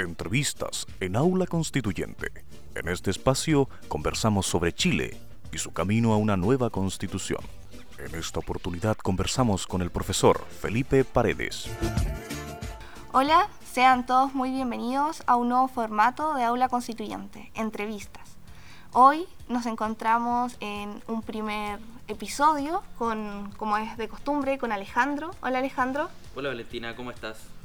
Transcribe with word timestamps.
Entrevistas 0.00 0.86
en 1.00 1.16
Aula 1.16 1.46
Constituyente. 1.46 2.32
En 2.74 2.88
este 2.88 3.10
espacio 3.10 3.68
conversamos 3.88 4.46
sobre 4.46 4.72
Chile 4.72 5.20
y 5.52 5.58
su 5.58 5.72
camino 5.72 6.12
a 6.12 6.16
una 6.16 6.36
nueva 6.36 6.70
constitución. 6.70 7.40
En 7.98 8.14
esta 8.14 8.38
oportunidad 8.38 8.96
conversamos 8.96 9.66
con 9.66 9.82
el 9.82 9.90
profesor 9.90 10.44
Felipe 10.60 11.04
Paredes. 11.04 11.70
Hola, 13.12 13.48
sean 13.72 14.06
todos 14.06 14.34
muy 14.34 14.50
bienvenidos 14.50 15.22
a 15.26 15.36
un 15.36 15.50
nuevo 15.50 15.68
formato 15.68 16.34
de 16.34 16.44
Aula 16.44 16.68
Constituyente, 16.68 17.50
entrevistas. 17.54 18.36
Hoy 18.92 19.26
nos 19.48 19.66
encontramos 19.66 20.56
en 20.60 21.02
un 21.06 21.22
primer 21.22 21.78
episodio 22.08 22.82
con, 22.98 23.52
como 23.56 23.76
es 23.76 23.96
de 23.96 24.08
costumbre, 24.08 24.58
con 24.58 24.72
Alejandro. 24.72 25.32
Hola 25.42 25.58
Alejandro. 25.58 26.08
Hola 26.34 26.48
Valentina, 26.48 26.96
¿cómo 26.96 27.10
estás? 27.10 27.59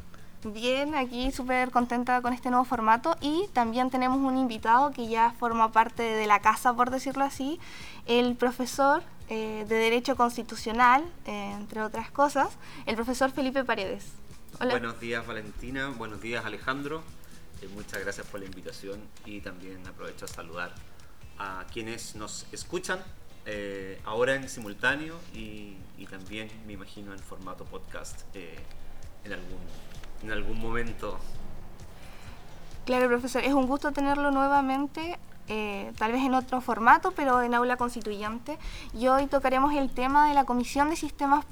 Bien, 0.53 0.93
aquí 0.93 1.31
súper 1.31 1.71
contenta 1.71 2.21
con 2.21 2.31
este 2.31 2.51
nuevo 2.51 2.65
formato. 2.65 3.17
Y 3.19 3.47
también 3.53 3.89
tenemos 3.89 4.19
un 4.19 4.37
invitado 4.37 4.91
que 4.91 5.07
ya 5.07 5.31
forma 5.31 5.71
parte 5.71 6.03
de 6.03 6.27
la 6.27 6.39
casa, 6.39 6.75
por 6.75 6.91
decirlo 6.91 7.23
así, 7.23 7.59
el 8.05 8.35
profesor 8.35 9.01
eh, 9.27 9.65
de 9.67 9.75
Derecho 9.75 10.15
Constitucional, 10.15 11.03
eh, 11.25 11.53
entre 11.53 11.81
otras 11.81 12.11
cosas, 12.11 12.49
el 12.85 12.93
profesor 12.93 13.31
Felipe 13.31 13.63
Paredes. 13.63 14.05
Buenos 14.59 14.99
días 14.99 15.25
Valentina, 15.25 15.89
buenos 15.89 16.21
días 16.21 16.45
Alejandro, 16.45 17.01
eh, 17.61 17.67
muchas 17.73 18.01
gracias 18.01 18.27
por 18.27 18.39
la 18.39 18.45
invitación 18.45 19.01
y 19.25 19.41
también 19.41 19.85
aprovecho 19.87 20.25
a 20.25 20.27
saludar 20.27 20.73
a 21.39 21.65
quienes 21.73 22.15
nos 22.15 22.45
escuchan 22.51 22.99
ahora 24.05 24.35
en 24.35 24.47
simultáneo 24.47 25.19
y, 25.33 25.77
también 26.09 26.49
me 26.65 26.73
imagino 26.73 27.13
en 27.13 27.19
formato 27.19 27.65
podcast 27.65 28.23
en 29.25 29.33
algún 29.33 29.59
en 30.25 30.31
algún 30.31 30.59
momento. 30.59 31.17
Claro, 32.85 33.07
profesor, 33.07 33.43
es 33.43 33.53
un 33.53 33.67
gusto 33.67 33.91
tenerlo 33.91 34.31
nuevamente, 34.31 35.17
eh, 35.47 35.91
tal 35.97 36.11
vez 36.11 36.23
en 36.23 36.33
otro 36.33 36.61
formato, 36.61 37.11
pero 37.11 37.41
en 37.41 37.53
aula 37.53 37.77
constituyente. 37.77 38.57
Y 38.93 39.07
hoy 39.07 39.27
tocaremos 39.27 39.73
el 39.73 39.89
tema 39.89 40.27
de 40.27 40.33
la 40.33 40.45
Comisión 40.45 40.89
de 40.89 40.95
Sistemas 40.95 41.45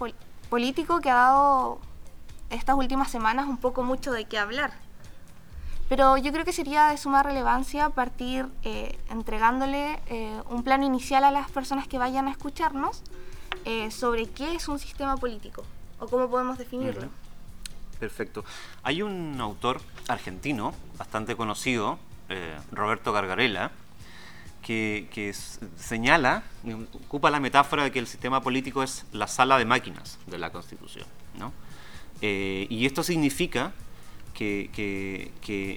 Políticos 0.49 1.01
que 1.01 1.09
ha 1.09 1.15
dado 1.15 1.79
estas 2.49 2.75
últimas 2.75 3.09
semanas 3.09 3.47
un 3.47 3.57
poco 3.57 3.83
mucho 3.83 4.11
de 4.11 4.25
qué 4.25 4.37
hablar. 4.37 4.73
Pero 5.89 6.17
yo 6.17 6.31
creo 6.31 6.45
que 6.45 6.53
sería 6.53 6.87
de 6.87 6.97
suma 6.97 7.23
relevancia 7.23 7.89
partir 7.89 8.47
eh, 8.63 8.97
entregándole 9.09 9.99
eh, 10.07 10.41
un 10.49 10.63
plano 10.63 10.85
inicial 10.85 11.23
a 11.23 11.31
las 11.31 11.51
personas 11.51 11.87
que 11.87 11.97
vayan 11.97 12.27
a 12.27 12.31
escucharnos 12.31 13.03
sobre 13.91 14.25
qué 14.25 14.55
es 14.55 14.67
un 14.67 14.77
sistema 14.77 15.15
político 15.15 15.63
o 15.97 16.07
cómo 16.07 16.29
podemos 16.29 16.57
definirlo. 16.57 17.07
Perfecto. 18.03 18.43
Hay 18.83 19.01
un 19.01 19.39
autor 19.39 19.79
argentino 20.09 20.73
bastante 20.97 21.37
conocido, 21.37 21.99
eh, 22.27 22.59
Roberto 22.73 23.13
Gargarella, 23.13 23.71
que, 24.61 25.33
señala, 25.77 26.43
ocupa 27.05 27.31
la 27.31 27.39
metáfora 27.39 27.85
de 27.85 27.93
que 27.93 27.99
el 27.99 28.07
sistema 28.07 28.41
político 28.41 28.83
es 28.83 29.05
la 29.13 29.27
sala 29.27 29.57
de 29.57 29.63
máquinas 29.63 30.19
de 30.27 30.37
la 30.37 30.51
Constitución. 30.51 31.05
Eh, 32.19 32.67
y 32.69 32.85
esto 32.85 33.03
significa 33.03 33.71
que, 34.33 35.31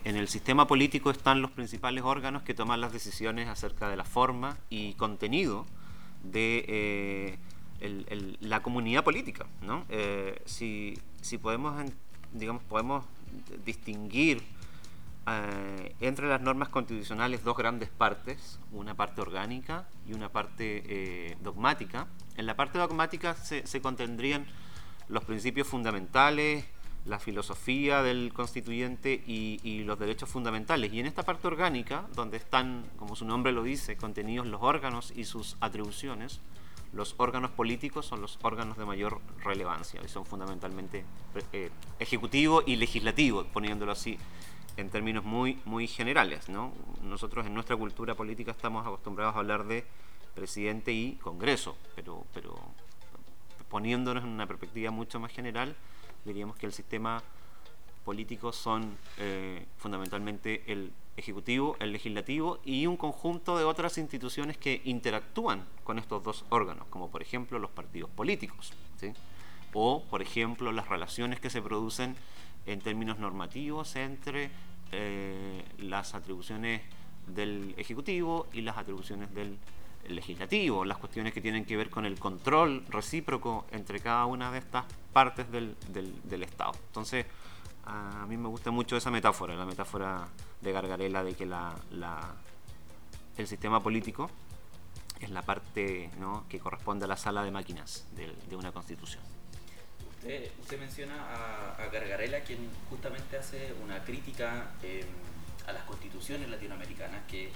en 0.04 0.16
el 0.16 0.26
sistema 0.26 0.66
político 0.66 1.12
están 1.12 1.42
los 1.42 1.52
principales 1.52 2.02
órganos 2.02 2.42
que 2.42 2.54
toman 2.54 2.80
las 2.80 2.92
decisiones 2.92 3.48
acerca 3.48 3.88
de 3.88 3.96
la 3.96 4.04
forma 4.04 4.56
y 4.68 4.94
contenido 4.94 5.64
de 6.24 6.64
eh, 6.66 7.38
la 8.40 8.62
comunidad 8.62 9.04
política. 9.04 9.46
si, 10.44 10.98
si 11.26 11.38
podemos 11.38 11.74
digamos, 12.32 12.62
podemos 12.62 13.04
distinguir 13.64 14.42
eh, 15.28 15.96
entre 16.00 16.28
las 16.28 16.40
normas 16.40 16.68
constitucionales 16.68 17.42
dos 17.42 17.56
grandes 17.56 17.88
partes, 17.88 18.60
una 18.70 18.94
parte 18.94 19.20
orgánica 19.20 19.88
y 20.06 20.12
una 20.12 20.28
parte 20.28 20.84
eh, 20.86 21.36
dogmática. 21.42 22.06
En 22.36 22.46
la 22.46 22.54
parte 22.54 22.78
dogmática 22.78 23.34
se, 23.34 23.80
contendrían 23.80 24.46
los 25.08 25.24
principios 25.24 25.66
fundamentales, 25.66 26.64
la 27.04 27.18
filosofía 27.18 28.02
del 28.02 28.32
constituyente 28.32 29.22
y, 29.26 29.60
y, 29.64 29.82
los 29.82 29.98
derechos 29.98 30.28
fundamentales. 30.28 30.92
Y 30.92 31.00
en 31.00 31.06
esta 31.06 31.24
parte 31.24 31.46
orgánica, 31.48 32.06
donde 32.14 32.36
están, 32.36 32.84
como 32.96 33.16
su 33.16 33.24
nombre 33.24 33.52
lo 33.52 33.62
dice, 33.64 33.96
contenidos 33.96 34.46
los 34.46 34.62
órganos 34.62 35.12
y 35.14 35.24
sus 35.24 35.56
atribuciones, 35.60 36.40
los 36.92 37.14
órganos 37.18 37.50
políticos 37.50 38.06
son 38.06 38.20
los 38.20 38.38
órganos 38.42 38.76
de 38.76 38.84
mayor 38.84 39.20
relevancia 39.42 40.00
y 40.04 40.08
son 40.08 40.24
fundamentalmente 40.24 41.04
eh, 41.52 41.70
ejecutivo 41.98 42.62
y 42.66 42.76
legislativo, 42.76 43.44
poniéndolo 43.44 43.92
así 43.92 44.18
en 44.76 44.90
términos 44.90 45.24
muy, 45.24 45.60
muy 45.64 45.86
generales. 45.86 46.48
¿no? 46.48 46.72
Nosotros 47.02 47.46
en 47.46 47.54
nuestra 47.54 47.76
cultura 47.76 48.14
política 48.14 48.50
estamos 48.50 48.86
acostumbrados 48.86 49.34
a 49.36 49.38
hablar 49.38 49.64
de 49.66 49.84
presidente 50.34 50.92
y 50.92 51.12
Congreso, 51.16 51.76
pero, 51.94 52.26
pero 52.34 52.54
poniéndonos 53.68 54.24
en 54.24 54.30
una 54.30 54.46
perspectiva 54.46 54.90
mucho 54.90 55.18
más 55.18 55.32
general, 55.32 55.74
diríamos 56.24 56.56
que 56.56 56.66
el 56.66 56.72
sistema 56.72 57.22
político 58.06 58.52
son 58.52 58.96
eh, 59.18 59.66
fundamentalmente 59.78 60.62
el 60.68 60.92
ejecutivo, 61.16 61.76
el 61.80 61.92
legislativo 61.92 62.60
y 62.64 62.86
un 62.86 62.96
conjunto 62.96 63.58
de 63.58 63.64
otras 63.64 63.98
instituciones 63.98 64.56
que 64.56 64.80
interactúan 64.84 65.64
con 65.82 65.98
estos 65.98 66.22
dos 66.22 66.44
órganos, 66.50 66.86
como 66.88 67.10
por 67.10 67.20
ejemplo 67.20 67.58
los 67.58 67.70
partidos 67.70 68.08
políticos, 68.10 68.72
o 69.72 70.04
por 70.08 70.22
ejemplo 70.22 70.70
las 70.70 70.88
relaciones 70.88 71.40
que 71.40 71.50
se 71.50 71.60
producen 71.60 72.14
en 72.66 72.80
términos 72.80 73.18
normativos 73.18 73.96
entre 73.96 74.50
eh, 74.92 75.64
las 75.78 76.14
atribuciones 76.14 76.82
del 77.26 77.74
ejecutivo 77.76 78.46
y 78.52 78.60
las 78.60 78.78
atribuciones 78.78 79.34
del 79.34 79.58
legislativo, 80.08 80.84
las 80.84 80.98
cuestiones 80.98 81.34
que 81.34 81.40
tienen 81.40 81.64
que 81.64 81.76
ver 81.76 81.90
con 81.90 82.06
el 82.06 82.20
control 82.20 82.84
recíproco 82.88 83.66
entre 83.72 83.98
cada 83.98 84.26
una 84.26 84.52
de 84.52 84.58
estas 84.58 84.84
partes 85.12 85.50
del, 85.50 85.74
del 85.90 86.42
Estado. 86.44 86.72
Entonces, 86.86 87.26
a 87.86 88.26
mí 88.26 88.36
me 88.36 88.48
gusta 88.48 88.70
mucho 88.70 88.96
esa 88.96 89.10
metáfora, 89.10 89.54
la 89.54 89.64
metáfora 89.64 90.28
de 90.60 90.72
Gargarela 90.72 91.22
de 91.22 91.34
que 91.34 91.46
la, 91.46 91.74
el 93.36 93.46
sistema 93.46 93.82
político 93.82 94.30
es 95.20 95.30
la 95.30 95.42
parte 95.42 96.10
que 96.48 96.58
corresponde 96.58 97.04
a 97.04 97.08
la 97.08 97.16
sala 97.16 97.42
de 97.42 97.50
máquinas 97.50 98.06
de, 98.16 98.56
una 98.56 98.72
constitución. 98.72 99.22
Usted, 100.16 100.80
menciona 100.80 101.14
a, 101.78 101.86
Gargarela, 101.86 102.40
quien 102.40 102.68
justamente 102.90 103.38
hace 103.38 103.72
una 103.84 104.02
crítica 104.02 104.72
em, 104.82 105.06
a 105.68 105.72
las 105.72 105.84
constituciones 105.84 106.50
latinoamericanas 106.50 107.24
que 107.28 107.52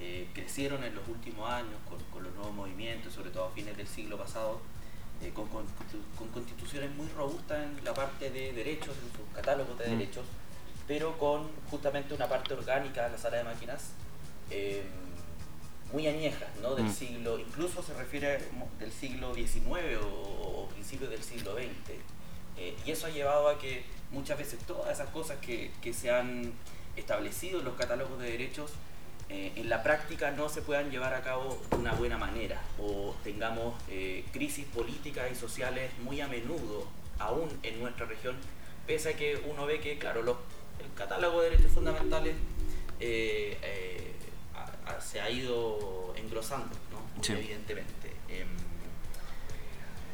eh, 0.00 0.28
crecieron 0.34 0.82
en 0.82 0.94
los 0.94 1.06
últimos 1.06 1.48
años 1.48 1.78
con, 1.88 2.02
con, 2.12 2.24
los 2.24 2.34
nuevos 2.34 2.52
movimientos, 2.52 3.12
sobre 3.12 3.30
todo 3.30 3.46
a 3.46 3.50
fines 3.50 3.76
del 3.76 3.86
siglo 3.86 4.18
pasado, 4.18 4.60
eh, 5.20 5.32
con, 5.32 5.48
constituciones 5.48 6.16
muy 6.18 6.37
robustas 7.18 7.58
en 7.62 7.84
la 7.84 7.92
parte 7.92 8.30
de 8.30 8.52
derechos, 8.52 8.96
en 8.96 9.10
sus 9.16 9.34
catálogos 9.34 9.78
de 9.78 9.88
mm. 9.88 9.98
derechos, 9.98 10.24
pero 10.86 11.18
con 11.18 11.48
justamente 11.70 12.14
una 12.14 12.28
parte 12.28 12.54
orgánica 12.54 13.04
de 13.04 13.10
la 13.10 13.18
sala 13.18 13.36
de 13.38 13.44
máquinas 13.44 13.90
eh, 14.50 14.84
muy 15.92 16.06
añeja, 16.06 16.46
¿no? 16.62 16.74
del 16.74 16.86
mm. 16.86 16.92
siglo, 16.92 17.38
incluso 17.38 17.82
se 17.82 17.92
refiere 17.94 18.40
del 18.78 18.92
siglo 18.92 19.34
XIX 19.34 19.98
o, 20.02 20.68
principios 20.72 21.10
del 21.10 21.22
siglo 21.22 21.54
XX. 21.54 21.66
Eh, 22.56 22.76
y 22.86 22.90
eso 22.90 23.06
ha 23.06 23.10
llevado 23.10 23.48
a 23.48 23.58
que 23.58 23.84
muchas 24.10 24.38
veces 24.38 24.58
todas 24.66 24.92
esas 24.92 25.10
cosas 25.10 25.38
que, 25.38 25.70
que 25.82 25.92
se 25.92 26.10
han 26.10 26.52
establecido 26.96 27.58
en 27.58 27.64
los 27.64 27.74
catálogos 27.74 28.18
de 28.20 28.30
derechos 28.30 28.72
eh, 29.30 29.52
en 29.56 29.68
la 29.68 29.82
práctica 29.82 30.30
no 30.30 30.48
se 30.48 30.62
puedan 30.62 30.90
llevar 30.90 31.12
a 31.12 31.20
cabo 31.20 31.60
de 31.70 31.76
una 31.76 31.92
buena 31.92 32.16
manera 32.16 32.62
o 32.80 33.14
tengamos 33.22 33.74
eh, 33.90 34.24
crisis 34.32 34.64
políticas 34.64 35.30
y 35.30 35.34
sociales 35.34 35.90
muy 36.02 36.22
a 36.22 36.28
menudo, 36.28 36.86
aún 37.18 37.48
en 37.62 37.80
nuestra 37.80 38.06
región, 38.06 38.36
pese 38.86 39.10
a 39.10 39.16
que 39.16 39.42
uno 39.46 39.66
ve 39.66 39.80
que, 39.80 39.98
claro, 39.98 40.20
el 40.20 40.94
catálogo 40.94 41.42
de 41.42 41.50
derechos 41.50 41.72
fundamentales 41.72 42.34
eh, 43.00 43.56
se 45.00 45.20
ha 45.20 45.30
ido 45.30 46.14
engrosando, 46.16 46.74
¿no? 46.90 47.34
evidentemente. 47.34 48.12
Em, 48.28 48.48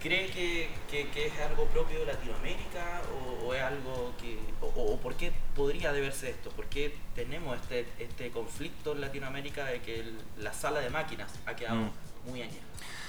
¿Cree 0.00 0.28
que, 0.28 0.68
que, 0.90 1.26
es 1.26 1.32
algo 1.40 1.64
propio 1.68 2.00
de 2.00 2.04
Latinoamérica 2.04 3.00
o, 3.42 3.54
es 3.54 3.62
algo 3.62 4.12
que... 4.20 4.38
O, 4.60 4.98
por 4.98 5.14
qué 5.16 5.32
podría 5.56 5.92
deberse 5.92 6.28
esto? 6.28 6.50
¿Por 6.50 6.66
qué 6.66 6.94
tenemos 7.14 7.58
este, 7.58 7.86
este 7.98 8.30
conflicto 8.30 8.92
en 8.92 9.00
Latinoamérica 9.00 9.64
de 9.64 9.80
que 9.80 10.04
la 10.36 10.52
sala 10.52 10.80
de 10.80 10.90
máquinas 10.90 11.32
ha 11.46 11.56
quedado 11.56 11.76
mm. 11.76 11.90
muy 12.28 12.42
añeja? 12.42 12.66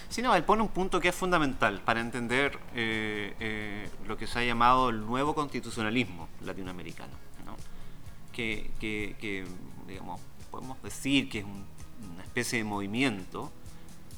Sí, 0.10 0.22
no, 0.22 0.36
él 0.36 0.44
pone 0.44 0.62
un 0.62 0.69
punto 0.69 1.00
que 1.00 1.10
es 1.10 1.16
fundamental 1.16 1.81
para 1.81 2.00
entender 2.00 2.57
eh, 2.74 3.36
eh, 3.40 3.90
lo 4.07 4.18
que 4.18 4.28
se 4.28 4.40
ha 4.40 4.44
llamado 4.44 4.90
el 4.90 5.06
nuevo 5.06 5.34
constitucionalismo 5.36 6.30
latinoamericano, 6.42 7.13
¿no? 7.46 7.56
que, 8.31 8.72
que, 8.80 9.46
digamos, 9.88 10.22
podemos 10.52 10.81
decir 10.84 11.30
que 11.30 11.40
es 11.40 11.46
una 11.46 12.24
especie 12.24 12.60
de 12.60 12.63
movimiento 12.63 13.52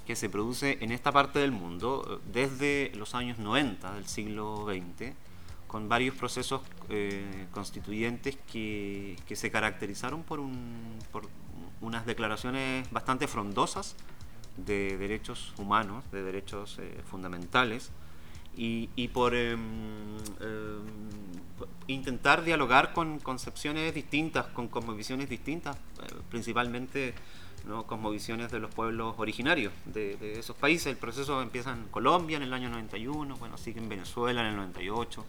que 0.05 0.15
se 0.15 0.29
produce 0.29 0.77
en 0.81 0.91
esta 0.91 1.11
parte 1.11 1.39
del 1.39 1.51
mundo 1.51 2.21
desde 2.31 2.91
los 2.95 3.15
años 3.15 3.39
90 3.39 3.93
del 3.93 4.07
siglo 4.07 4.65
XX, 4.65 5.13
con 5.67 5.89
varios 5.89 6.15
procesos 6.15 6.61
eh, 6.89 7.47
constituyentes 7.51 8.37
que, 8.51 9.17
se 9.33 9.51
caracterizaron 9.51 10.23
por, 10.23 10.41
por 11.11 11.27
unas 11.81 12.05
declaraciones 12.05 12.89
bastante 12.91 13.27
frondosas 13.27 13.95
de 14.57 14.97
derechos 14.97 15.53
humanos, 15.57 16.03
de 16.11 16.23
derechos 16.23 16.77
eh, 16.79 17.01
fundamentales, 17.09 17.91
y, 18.59 19.07
por 19.09 19.35
em, 19.35 19.59
em, 20.41 20.81
intentar 21.85 22.43
dialogar 22.43 22.91
con 22.91 23.19
concepciones 23.19 23.93
distintas, 23.93 24.47
con 24.47 24.67
cosmovisiones 24.67 25.29
distintas, 25.29 25.75
eh, 25.75 26.15
principalmente 26.31 27.13
¿no? 27.67 27.85
cosmovisiones 27.85 28.51
de 28.51 28.59
los 28.59 28.73
pueblos 28.73 29.15
originarios 29.17 29.73
de, 29.85 30.39
esos 30.39 30.55
países. 30.55 30.87
El 30.87 30.97
proceso 30.97 31.41
empieza 31.41 31.71
en 31.71 31.83
Colombia 31.89 32.37
en 32.37 32.43
el 32.43 32.53
año 32.53 32.69
91, 32.69 33.35
bueno, 33.37 33.57
sigue 33.57 33.79
en 33.79 33.89
Venezuela 33.89 34.41
en 34.41 34.47
el 34.47 34.55
98, 34.55 35.23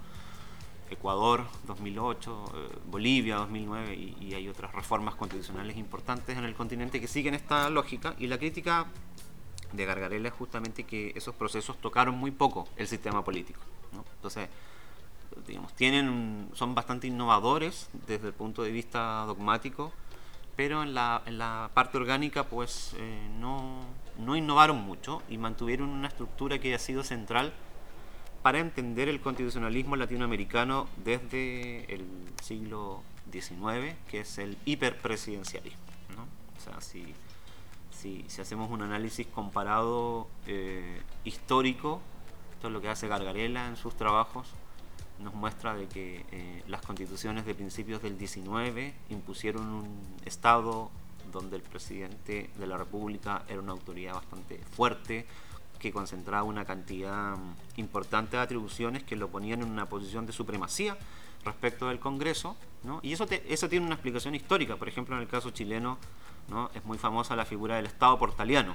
Ecuador 0.90 1.44
2008, 1.67 2.44
eh, 2.55 2.79
Bolivia 2.87 3.37
2009 3.37 3.94
y, 3.94 4.35
hay 4.35 4.49
otras 4.49 4.73
reformas 4.73 5.14
constitucionales 5.14 5.76
importantes 5.76 6.37
en 6.37 6.44
el 6.44 6.55
continente 6.55 7.00
que 7.00 7.08
siguen 7.08 7.35
esta 7.35 7.70
lógica 7.70 8.14
y 8.19 8.26
la 8.26 8.38
crítica 8.38 8.87
de 9.73 9.85
Gargarella 9.85 10.29
es 10.29 10.35
justamente 10.35 10.85
que 10.85 11.12
esos 11.14 11.35
procesos 11.35 11.76
tocaron 11.79 12.17
muy 12.17 12.31
poco 12.31 12.69
el 12.76 12.87
sistema 12.87 13.25
político. 13.25 13.61
Entonces, 14.17 14.49
digamos, 15.46 15.73
tienen, 15.75 16.49
son 16.55 16.75
bastante 16.75 17.06
innovadores 17.06 17.88
desde 18.06 18.29
el 18.29 18.35
punto 18.35 18.62
de 18.62 18.70
vista 18.70 19.25
dogmático, 19.26 19.93
pero 20.56 20.82
en 20.82 20.94
la, 20.94 21.23
en 21.26 21.38
la 21.38 21.70
parte 21.75 21.99
orgánica 21.99 22.44
pues 22.44 22.94
eh, 22.99 23.29
no, 23.38 23.81
no 24.19 24.37
innovaron 24.37 24.79
mucho 24.79 25.23
y 25.29 25.38
mantuvieron 25.38 25.88
una 25.88 26.08
estructura 26.08 26.58
que 26.58 26.75
ha 26.75 26.79
sido 26.79 27.05
central 27.05 27.52
para 28.43 28.61
entender 28.61 29.08
el 29.08 29.20
constitucionalismo 29.20 29.96
latinoamericano 29.96 30.88
desde 31.05 31.93
el 31.93 32.05
siglo 32.43 33.02
XIX, 33.32 33.94
que 34.11 34.20
es 34.20 34.38
el 34.38 34.56
hiperpresidencialismo. 34.64 35.81
¿no? 36.17 36.23
O 36.56 36.61
sea, 36.64 36.81
si 36.81 37.14
si, 37.99 38.25
hacemos 38.40 38.70
un 38.70 38.82
análisis 38.82 39.26
comparado 39.26 40.29
eh, 40.46 41.02
histórico, 41.25 42.00
esto 42.55 42.69
es 42.69 42.73
lo 42.73 42.81
que 42.81 42.88
hace 42.88 43.08
Gargarella 43.08 43.67
en 43.67 43.76
sus 43.76 43.96
trabajos, 43.96 44.49
nos 45.19 45.35
muestra 45.35 45.75
de 45.75 45.88
que 45.88 46.25
eh, 46.31 46.62
las 46.69 46.81
constituciones 46.82 47.44
de 47.44 47.55
principios 47.55 48.02
del 48.02 48.17
19 48.17 48.94
impusieron 49.11 49.67
un 49.67 50.17
Estado 50.25 50.90
donde 51.32 51.56
el 51.56 51.62
presidente 51.62 52.50
de 52.56 52.67
la 52.67 52.79
República 52.79 53.43
era 53.49 53.61
una 53.61 53.73
autoridad 53.73 54.14
bastante 54.14 54.58
fuerte, 54.58 55.26
que 55.78 55.92
concentraba 55.92 56.42
una 56.42 56.64
cantidad 56.64 57.36
mm, 57.36 57.80
importante 57.80 58.36
de 58.36 58.42
atribuciones 58.42 59.02
que 59.04 59.16
lo 59.16 59.28
ponían 59.28 59.62
en 59.62 59.70
una 59.70 59.86
posición 59.86 60.26
de 60.26 60.32
supremacía 60.32 60.96
respecto 61.44 61.88
del 61.88 62.00
Congreso, 62.00 62.56
¿no? 62.82 63.00
y 63.02 63.12
eso, 63.12 63.26
eso 63.30 63.69
tiene 63.69 63.86
una 63.86 63.94
explicación 63.94 64.34
histórica, 64.34 64.76
por 64.76 64.88
ejemplo 64.88 65.14
en 65.16 65.22
el 65.22 65.28
caso 65.28 65.50
chileno 65.50 65.98
es 66.75 66.84
muy 66.84 66.98
famosa 66.98 67.36
la 67.36 67.44
figura 67.44 67.76
del 67.76 67.86
Estado 67.86 68.19
portaliano, 68.19 68.75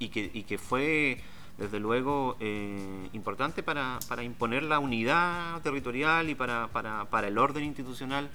y, 0.00 0.08
que, 0.08 0.58
fue 0.58 1.20
desde 1.56 1.80
luego 1.80 2.36
eh, 2.40 3.08
importante 3.12 3.62
para, 3.62 3.98
imponer 4.22 4.64
la 4.64 4.78
unidad 4.78 5.60
territorial 5.62 6.28
y 6.28 6.34
para, 6.34 6.68
el 7.26 7.38
orden 7.38 7.64
institucional. 7.64 8.28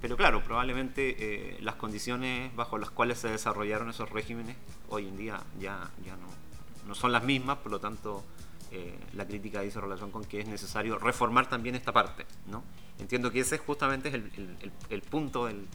Pero 0.00 0.16
claro, 0.16 0.42
probablemente 0.42 1.16
eh, 1.18 1.58
las 1.60 1.74
condiciones 1.74 2.54
bajo 2.56 2.78
las 2.78 2.90
cuales 2.90 3.18
se 3.18 3.28
desarrollaron 3.28 3.90
esos 3.90 4.08
regímenes 4.08 4.56
hoy 4.88 5.08
en 5.08 5.18
día 5.18 5.42
ya, 5.58 5.90
ya 6.02 6.16
no, 6.16 6.49
son 6.92 7.12
las 7.12 7.22
mismas, 7.22 7.58
por 7.58 7.72
lo 7.72 7.80
tanto 7.80 8.24
eh, 8.70 8.98
la 9.14 9.26
crítica 9.26 9.60
dice 9.60 9.80
relación 9.80 10.10
con 10.10 10.24
que 10.24 10.40
es 10.40 10.48
necesario 10.48 10.98
reformar 10.98 11.48
también 11.48 11.74
esta 11.74 11.92
parte. 11.92 12.26
¿no? 12.46 12.62
Entiendo 12.98 13.30
que 13.30 13.40
ese 13.40 13.58
justamente 13.58 14.08
es 14.08 14.14
el 14.14 15.02
punto 15.02 15.46
del, 15.46 15.66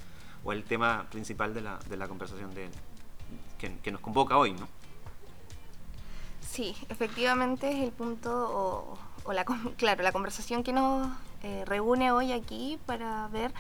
o 0.46 0.54
el 0.54 0.64
tema 0.64 1.08
principal 1.10 1.54
de 1.54 1.62
la, 1.62 1.80
de 1.90 1.98
la 1.98 2.08
conversación 2.08 2.54
de, 2.54 2.70
que, 3.58 3.92
nos 3.92 4.00
convoca 4.00 4.38
hoy, 4.38 4.54
¿no? 4.54 4.68
Sí, 6.40 6.76
efectivamente 6.88 7.70
es 7.70 7.84
el 7.84 7.92
punto, 7.92 8.98
o, 9.26 9.34
la, 9.34 9.44
claro, 9.78 10.04
la 10.04 10.12
conversación 10.12 10.64
que 10.64 10.72
nos 10.72 11.12
eh, 11.44 11.64
reúne 11.66 12.12
hoy 12.12 12.32
aquí 12.32 12.78
para 12.86 13.28
ver 13.30 13.52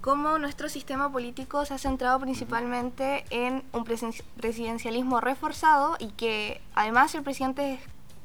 cómo 0.00 0.38
nuestro 0.38 0.68
sistema 0.68 1.10
político 1.10 1.64
se 1.64 1.74
ha 1.74 1.78
centrado 1.78 2.18
principalmente 2.20 3.24
en 3.30 3.62
un 3.72 3.84
presidencialismo 3.84 5.20
reforzado 5.20 5.96
y 5.98 6.08
que 6.08 6.60
además 6.74 7.14
el 7.14 7.22
presidente 7.22 7.74
es 7.74 7.80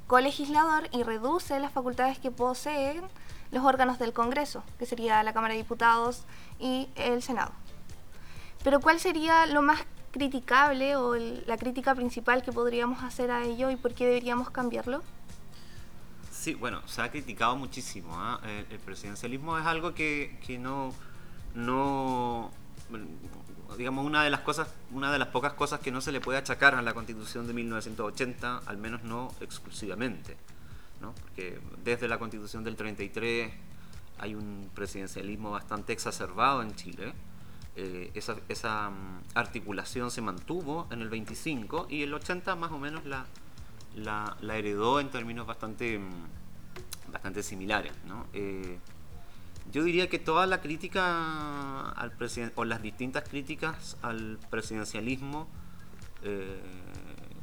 colegislador 0.08 0.88
y 0.92 1.04
reduce 1.04 1.60
las 1.60 1.72
facultades 1.72 2.20
que 2.20 2.32
poseen 2.32 3.02
los 3.52 3.64
órganos 3.64 4.00
del 4.00 4.14
Congreso, 4.14 4.64
que 4.80 4.86
sería 4.86 5.22
la 5.24 5.34
Cámara 5.34 5.54
de 5.54 5.60
Diputados 5.60 6.24
y 6.60 6.90
el 6.96 7.22
Senado. 7.22 7.52
Pero 8.64 8.80
¿cuál 8.80 9.00
sería 9.00 9.46
lo 9.46 9.62
más 9.62 9.80
criticable 10.12 10.96
o 10.96 11.16
la 11.16 11.58
crítica 11.58 11.94
principal 11.94 12.42
que 12.42 12.52
podríamos 12.52 13.04
hacer 13.04 13.32
a 13.32 13.44
ello 13.44 13.70
y 13.70 13.76
por 13.76 13.94
qué 13.94 14.06
deberíamos 14.06 14.50
cambiarlo? 14.50 15.04
Sí, 16.32 16.54
bueno, 16.54 16.82
se 16.88 17.02
ha 17.02 17.12
criticado 17.12 17.56
muchísimo. 17.56 18.12
¿ah? 18.14 18.40
El, 18.44 18.80
presidencialismo 18.80 19.58
es 19.58 19.66
algo 19.66 19.94
que, 19.94 20.38
no, 20.60 20.94
no, 21.56 22.52
digamos, 23.78 24.06
una 24.06 24.24
de 24.24 24.30
las 24.30 24.42
cosas, 24.42 24.68
una 24.92 25.12
de 25.12 25.20
las 25.20 25.30
pocas 25.30 25.54
cosas 25.54 25.80
que 25.80 25.92
no 25.92 26.02
se 26.02 26.12
le 26.12 26.22
puede 26.22 26.38
achacar 26.38 26.76
a 26.76 26.82
la 26.82 26.94
Constitución 26.94 27.48
de 27.48 27.54
1980, 27.54 28.62
al 28.66 28.78
menos 28.78 29.04
no 29.04 29.34
exclusivamente, 29.42 30.38
¿no? 31.02 31.14
Porque 31.14 31.60
desde 31.84 32.08
la 32.08 32.20
Constitución 32.20 32.64
del 32.64 32.76
33 32.76 33.52
hay 34.20 34.36
un 34.36 34.70
presidencialismo 34.74 35.52
bastante 35.52 35.94
exacerbado 35.94 36.62
en 36.62 36.76
Chile. 36.76 37.14
Eh, 37.78 38.12
esa, 38.14 38.90
mm, 38.90 39.24
articulación 39.34 40.10
se 40.12 40.22
mantuvo 40.22 40.88
en 40.92 41.02
el 41.02 41.10
25 41.10 41.88
y 41.90 42.04
el 42.04 42.14
80 42.14 42.56
más 42.56 42.72
o 42.72 42.80
menos 42.80 43.06
la, 43.06 43.26
la, 43.96 44.58
heredó 44.58 45.00
en 45.02 45.10
términos 45.10 45.46
bastante, 45.46 46.00
mm, 46.00 47.12
bastante 47.12 47.44
similares. 47.44 47.94
Eh, 48.34 48.80
yo 49.76 49.84
diría 49.84 50.08
que 50.08 50.20
toda 50.20 50.48
la 50.48 50.62
crítica 50.62 51.90
al 51.90 52.14
o 52.56 52.64
las 52.64 52.82
distintas 52.82 53.28
críticas 53.28 53.98
al 54.02 54.40
presidencialismo 54.50 55.50
eh, 56.24 56.62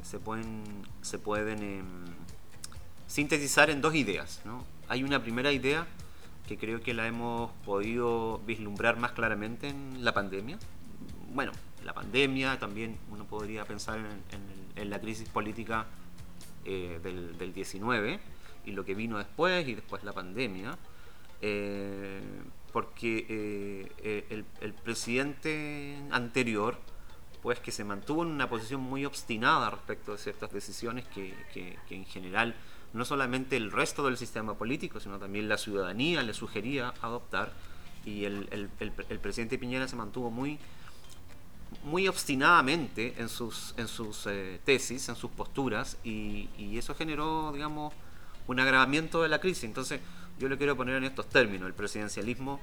se 0.00 0.18
pueden, 0.18 1.62
em, 1.62 1.84
sintetizar 3.06 3.68
en 3.68 3.82
dos 3.82 3.94
ideas. 3.94 4.40
Hay 4.88 5.04
una 5.04 5.22
primera 5.22 5.52
idea 5.52 5.86
que 6.48 6.56
creo 6.56 6.80
que 6.80 6.94
la 6.94 7.06
hemos 7.06 7.52
podido 7.66 8.38
vislumbrar 8.46 8.96
más 8.96 9.12
claramente 9.12 9.68
en 9.68 10.02
la 10.02 10.14
pandemia. 10.14 10.58
Bueno, 11.34 11.52
la 11.84 11.92
pandemia 11.92 12.58
también 12.58 12.96
uno 13.10 13.26
podría 13.26 13.66
pensar 13.66 14.00
en, 14.76 14.88
la 14.88 14.98
crisis 15.02 15.28
política 15.28 15.84
eh, 16.64 16.98
del, 17.02 17.52
19 17.52 18.20
y 18.64 18.70
lo 18.70 18.86
que 18.86 18.94
vino 18.94 19.18
después 19.18 19.68
y 19.68 19.74
después 19.74 20.02
la 20.02 20.14
pandemia. 20.14 20.78
Eh, 21.42 22.22
porque 22.72 23.26
eh, 23.28 24.26
el, 24.30 24.46
el, 24.60 24.72
presidente 24.72 25.98
anterior, 26.10 26.78
pues 27.42 27.58
que 27.58 27.70
se 27.70 27.84
mantuvo 27.84 28.22
en 28.22 28.30
una 28.30 28.48
posición 28.48 28.80
muy 28.80 29.04
obstinada 29.04 29.68
respecto 29.68 30.12
de 30.12 30.18
ciertas 30.18 30.52
decisiones 30.52 31.04
que, 31.08 31.34
que, 31.52 31.76
que 31.86 31.96
en 31.96 32.06
general 32.06 32.54
no 32.92 33.04
solamente 33.04 33.56
el 33.56 33.72
resto 33.72 34.04
del 34.04 34.16
sistema 34.16 34.54
político, 34.54 35.00
sino 35.00 35.18
también 35.18 35.48
la 35.48 35.58
ciudadanía 35.58 36.22
le 36.22 36.34
sugería 36.34 36.94
adoptar 37.02 37.52
y 38.04 38.24
el, 38.24 38.70
presidente 39.20 39.58
Piñera 39.58 39.86
se 39.88 39.96
mantuvo 39.96 40.30
muy, 40.30 40.58
muy 41.84 42.08
obstinadamente 42.08 43.14
en 43.18 43.28
sus, 43.28 43.74
en 43.76 43.88
sus 43.88 44.26
eh, 44.26 44.60
tesis, 44.64 45.08
en 45.08 45.16
sus 45.16 45.30
posturas 45.30 45.98
y, 46.04 46.48
eso 46.76 46.94
generó, 46.94 47.52
digamos, 47.52 47.94
un 48.48 48.58
agravamiento 48.58 49.22
de 49.22 49.28
la 49.28 49.40
crisis. 49.40 49.64
Entonces, 49.64 50.00
yo 50.38 50.48
le 50.48 50.58
quiero 50.58 50.76
poner 50.76 50.96
en 50.96 51.04
estos 51.04 51.28
términos, 51.28 51.66
el 51.66 51.74
presidencialismo 51.74 52.60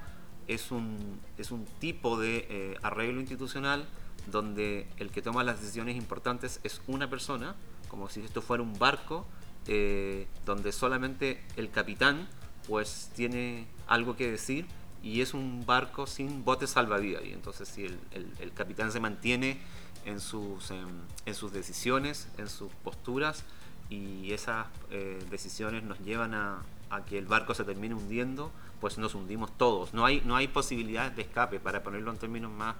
es 0.48 0.70
un, 0.70 1.20
es 1.38 1.50
un 1.50 1.64
tipo 1.78 2.18
de 2.18 2.46
eh, 2.48 2.76
arreglo 2.82 3.20
institucional 3.20 3.86
donde 4.30 4.88
el 4.98 5.10
que 5.10 5.22
toma 5.22 5.44
las 5.44 5.60
decisiones 5.60 5.96
importantes 5.96 6.60
es 6.64 6.82
una 6.86 7.08
persona, 7.08 7.54
como 7.88 8.08
si 8.08 8.20
esto 8.20 8.42
fuera 8.42 8.62
un 8.62 8.78
barco 8.78 9.26
eh, 9.66 10.26
donde 10.44 10.72
solamente 10.72 11.42
el 11.56 11.70
capitán 11.70 12.28
pues 12.66 13.10
tiene 13.14 13.66
algo 13.86 14.16
que 14.16 14.30
decir 14.30 14.66
y 15.02 15.20
es 15.20 15.34
un 15.34 15.64
barco 15.66 16.06
sin 16.06 16.44
bote 16.44 16.66
salvavidas. 16.66 17.24
Y 17.24 17.32
entonces 17.32 17.68
si 17.68 17.84
el, 17.84 18.52
capitán 18.54 18.92
se 18.92 19.00
mantiene 19.00 19.58
en 20.04 20.20
sus, 20.20 20.70
em, 20.70 20.88
en, 21.26 21.34
sus 21.34 21.52
decisiones, 21.52 22.28
en 22.38 22.48
sus 22.48 22.72
posturas, 22.84 23.44
y 23.88 24.32
esas 24.32 24.66
eh, 24.90 25.18
decisiones 25.30 25.82
nos 25.82 25.98
llevan 26.00 26.34
a, 26.34 26.62
que 27.06 27.18
el 27.18 27.26
barco 27.26 27.54
se 27.54 27.64
termine 27.64 27.94
hundiendo, 27.94 28.50
pues 28.80 28.98
nos 28.98 29.14
hundimos 29.14 29.56
todos. 29.56 29.94
No 29.94 30.04
hay, 30.04 30.22
no 30.24 30.36
hay 30.36 30.48
posibilidad 30.48 31.10
de 31.10 31.22
escape, 31.22 31.60
para 31.60 31.82
ponerlo 31.82 32.10
en 32.10 32.18
términos 32.18 32.50
más, 32.50 32.74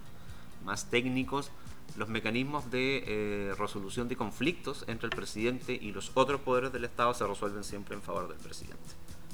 más 0.65 0.89
técnicos, 0.89 1.51
los 1.97 2.09
mecanismos 2.09 2.69
de 2.71 3.03
eh, 3.05 3.55
resolución 3.57 4.07
de 4.07 4.15
conflictos 4.15 4.85
entre 4.87 5.07
el 5.07 5.15
presidente 5.15 5.73
y 5.73 5.91
los 5.91 6.11
otros 6.13 6.41
poderes 6.41 6.71
del 6.71 6.85
Estado 6.85 7.13
se 7.13 7.25
resuelven 7.25 7.63
siempre 7.63 7.95
en 7.95 8.01
favor 8.01 8.27
del 8.27 8.37
presidente. 8.37 8.89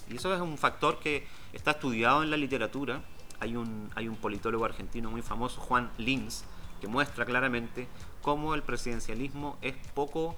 Y 0.10 0.16
eso 0.16 0.34
es 0.34 0.42
un 0.42 0.58
factor 0.58 1.00
que 1.00 1.28
está 1.54 1.72
estudiado 1.72 2.24
en 2.24 2.32
la 2.32 2.38
literatura. 2.38 3.04
Hay 3.40 3.56
un, 3.56 3.90
hay 3.96 4.08
un 4.08 4.16
politólogo 4.16 4.66
argentino 4.66 5.12
muy 5.12 5.22
famoso, 5.22 5.62
Juan 5.62 5.92
Lins, 5.98 6.46
que 6.82 6.88
muestra 6.88 7.26
claramente 7.26 7.88
cómo 8.22 8.56
el 8.56 8.64
presidencialismo 8.64 9.58
es 9.62 9.76
poco, 9.94 10.36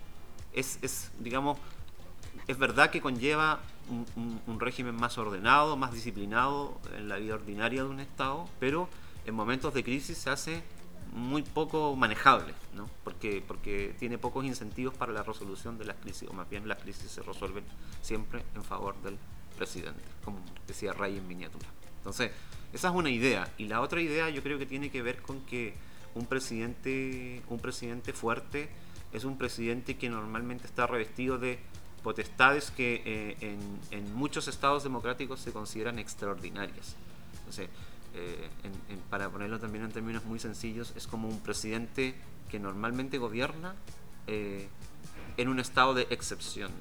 es, 0.54 0.80
es 0.82 1.12
digamos, 1.20 1.58
es 2.48 2.58
verdad 2.58 2.90
que 2.90 3.02
conlleva 3.02 3.60
un, 3.90 4.42
un, 4.46 4.60
régimen 4.60 4.96
más 4.96 5.18
ordenado, 5.18 5.78
más 5.78 5.92
disciplinado 5.94 6.80
en 6.98 7.10
la 7.10 7.18
vida 7.18 7.36
ordinaria 7.36 7.84
de 7.84 7.90
un 7.90 8.00
Estado, 8.00 8.48
pero 8.60 8.90
en 9.26 9.36
momentos 9.36 9.74
de 9.74 9.84
crisis 9.84 10.18
se 10.18 10.30
hace 10.30 10.64
muy 11.12 11.42
poco 11.42 11.96
manejable, 11.96 12.54
¿no? 12.76 12.90
porque, 13.04 13.44
porque 13.46 13.96
tiene 13.98 14.18
pocos 14.18 14.46
incentivos 14.46 14.94
para 14.94 15.12
la 15.12 15.24
resolución 15.24 15.78
de 15.78 15.86
las 15.86 15.98
crisis, 15.98 16.30
o 16.30 16.34
más 16.34 16.50
bien 16.50 16.68
las 16.68 16.82
crisis 16.82 17.12
se 17.12 17.22
resuelven 17.22 17.64
siempre 18.02 18.44
en 18.56 18.64
favor 18.64 18.96
del 19.02 19.18
presidente, 19.58 20.02
como 20.24 20.40
decía 20.68 20.94
Ray 20.94 21.18
en 21.18 21.28
miniatura. 21.28 21.68
Entonces, 21.98 22.32
esa 22.74 22.90
es 22.90 22.96
una 22.96 23.10
idea. 23.10 23.52
Y 23.58 23.68
la 23.68 23.82
otra 23.82 24.02
idea 24.02 24.30
yo 24.30 24.42
creo 24.42 24.58
que 24.58 24.66
tiene 24.66 24.90
que 24.90 25.02
ver 25.02 25.22
con 25.22 25.42
que 25.42 25.74
un 26.16 26.26
presidente, 26.26 27.42
un 27.50 27.60
presidente 27.60 28.14
fuerte 28.14 28.70
es 29.12 29.24
un 29.24 29.38
presidente 29.38 29.98
que 29.98 30.10
normalmente 30.10 30.68
está 30.68 30.86
revestido 30.88 31.38
de 31.38 31.60
potestades 32.00 32.72
que 32.72 33.02
eh, 33.06 33.38
en, 33.42 33.60
en, 33.92 34.14
muchos 34.16 34.48
estados 34.48 34.84
democráticos 34.84 35.40
se 35.40 35.52
consideran 35.52 36.00
extraordinarias. 36.00 36.96
Entonces, 37.40 37.70
eh, 38.16 38.50
para 39.10 39.30
ponerlo 39.30 39.60
también 39.60 39.86
en 39.86 39.92
términos 39.92 40.26
muy 40.26 40.40
sencillos, 40.40 40.94
es 40.96 41.08
como 41.08 41.28
un 41.28 41.40
presidente 41.40 42.16
que 42.50 42.60
normalmente 42.60 43.18
gobierna 43.18 43.76
eh, 44.28 44.68
en 45.38 45.48
un 45.48 45.60
estado 45.60 45.94
de 45.94 46.08
excepción. 46.10 46.72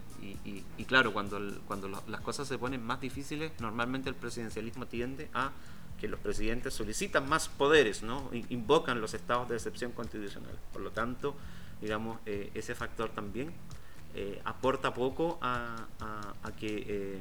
Y, 0.44 0.84
claro, 0.84 1.12
cuando, 1.12 1.38
cuando 1.66 1.88
las 1.88 2.20
cosas 2.22 2.48
se 2.48 2.58
ponen 2.58 2.84
más 2.84 3.00
difíciles, 3.00 3.52
normalmente 3.60 4.08
el 4.08 4.14
presidencialismo 4.14 4.86
tiende 4.86 5.28
a 5.32 5.52
que 6.00 6.08
los 6.08 6.18
presidentes 6.18 6.74
solicitan 6.74 7.28
más 7.28 7.48
poderes, 7.48 8.02
¿no? 8.02 8.30
invocan 8.48 9.00
los 9.00 9.14
estados 9.14 9.48
de 9.48 9.56
excepción 9.56 9.92
constitucional. 9.92 10.58
Por 10.72 10.82
lo 10.82 10.90
tanto, 10.90 11.36
digamos, 11.80 12.18
eh, 12.26 12.50
ese 12.54 12.74
factor 12.74 13.10
también 13.10 13.52
aporta 14.44 14.92
poco 14.94 15.38
a, 15.40 15.86
a 16.42 16.52
que 16.52 17.20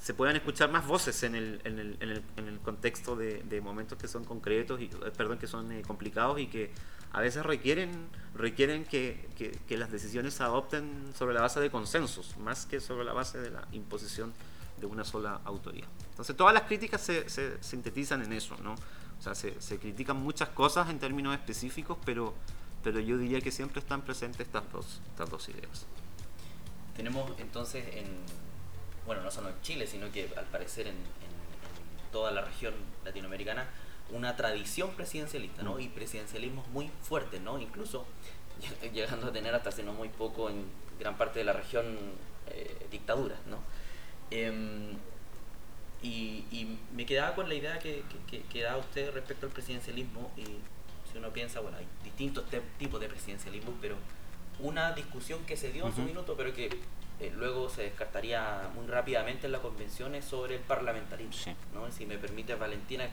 se 0.00 0.14
puedan 0.14 0.34
escuchar 0.34 0.70
más 0.70 0.86
voces 0.86 1.22
en 1.24 1.34
el, 1.34 1.60
en 1.64 1.78
el, 1.78 1.96
en 2.00 2.10
el, 2.10 2.22
en 2.36 2.48
el 2.48 2.58
contexto 2.60 3.16
de, 3.16 3.42
de, 3.42 3.60
momentos 3.60 3.98
que 3.98 4.08
son 4.08 4.24
concretos, 4.24 4.80
y, 4.80 4.84
eh, 4.84 5.12
perdón, 5.16 5.38
que 5.38 5.46
son 5.46 5.70
eh, 5.72 5.82
complicados 5.86 6.40
y 6.40 6.46
que 6.46 6.70
a 7.12 7.20
veces 7.20 7.44
requieren, 7.44 7.90
requieren 8.34 8.84
que, 8.84 9.28
que, 9.36 9.50
que, 9.50 9.76
las 9.76 9.90
decisiones 9.90 10.34
se 10.34 10.42
adopten 10.42 11.12
sobre 11.14 11.34
la 11.34 11.42
base 11.42 11.60
de 11.60 11.70
consensos, 11.70 12.36
más 12.38 12.64
que 12.64 12.80
sobre 12.80 13.04
la 13.04 13.12
base 13.12 13.38
de 13.38 13.50
la 13.50 13.68
imposición 13.72 14.32
de 14.80 14.86
una 14.86 15.04
sola 15.04 15.40
autoría. 15.44 15.84
Entonces 16.10 16.34
todas 16.34 16.54
las 16.54 16.62
críticas 16.62 17.02
se, 17.02 17.28
se 17.28 17.62
sintetizan 17.62 18.22
en 18.22 18.32
eso, 18.32 18.56
¿no? 18.62 18.72
O 18.72 19.22
sea, 19.22 19.34
se, 19.34 19.60
se, 19.60 19.78
critican 19.78 20.16
muchas 20.16 20.48
cosas 20.48 20.88
en 20.88 20.98
términos 20.98 21.34
específicos, 21.34 21.98
pero, 22.06 22.32
pero 22.82 23.00
yo 23.00 23.18
diría 23.18 23.42
que 23.42 23.50
siempre 23.50 23.80
están 23.80 24.00
presentes 24.00 24.46
estas 24.46 24.62
dos, 24.72 25.02
estas 25.10 25.28
dos 25.28 25.46
ideas. 25.50 25.86
Tenemos 26.96 27.32
entonces 27.38 27.84
en 27.94 28.06
bueno, 29.10 29.22
no 29.22 29.30
solo 29.32 29.48
en 29.48 29.60
Chile, 29.62 29.88
sino 29.88 30.12
que 30.12 30.30
al 30.36 30.44
parecer 30.46 30.86
en, 30.86 30.94
toda 32.12 32.32
la 32.32 32.42
región 32.42 32.74
latinoamericana, 33.04 33.68
una 34.10 34.34
tradición 34.34 34.90
presidencialista, 34.90 35.62
¿no? 35.62 35.74
Mm. 35.74 35.80
Y 35.80 35.88
presidencialismos 35.88 36.66
muy 36.68 36.90
fuertes, 37.02 37.40
¿no? 37.40 37.60
Incluso 37.60 38.04
llegando 38.94 39.28
a 39.28 39.32
tener 39.32 39.54
hasta 39.54 39.68
hace 39.68 39.82
no 39.84 39.92
muy 39.92 40.08
poco 40.08 40.48
en 40.48 40.64
gran 40.98 41.16
parte 41.16 41.38
de 41.38 41.44
la 41.44 41.52
región 41.52 41.98
eh, 42.48 42.86
dictaduras, 42.90 43.38
¿no? 43.46 43.58
Em, 44.30 44.96
y, 46.02 46.78
me 46.94 47.06
quedaba 47.06 47.34
con 47.34 47.48
la 47.48 47.54
idea 47.54 47.78
que, 47.78 48.02
que, 48.52 48.62
da 48.62 48.76
usted 48.76 49.12
respecto 49.12 49.46
al 49.46 49.52
presidencialismo 49.52 50.30
y 50.36 50.44
si 51.10 51.18
uno 51.18 51.30
piensa, 51.30 51.60
bueno, 51.60 51.78
hay 51.78 51.86
distintos 52.04 52.44
tipos 52.78 53.00
de 53.00 53.08
presidencialismo, 53.08 53.72
pero 53.80 53.96
una 54.62 54.92
discusión 54.92 55.44
que 55.46 55.56
se 55.56 55.72
dio 55.72 55.86
en 55.86 55.94
su 55.94 56.02
minuto, 56.02 56.34
pero 56.36 56.54
que 56.54 56.70
eh, 57.20 57.32
luego 57.36 57.68
se 57.68 57.82
descartaría 57.82 58.70
muy 58.74 58.86
rápidamente 58.86 59.46
en 59.46 59.52
la 59.52 59.60
convención 59.60 60.14
es 60.14 60.24
sobre 60.24 60.56
el 60.56 60.62
parlamentarismo. 60.62 61.54
¿no? 61.74 61.90
Si 61.90 62.06
me 62.06 62.16
permite, 62.18 62.54
Valentina, 62.54 63.08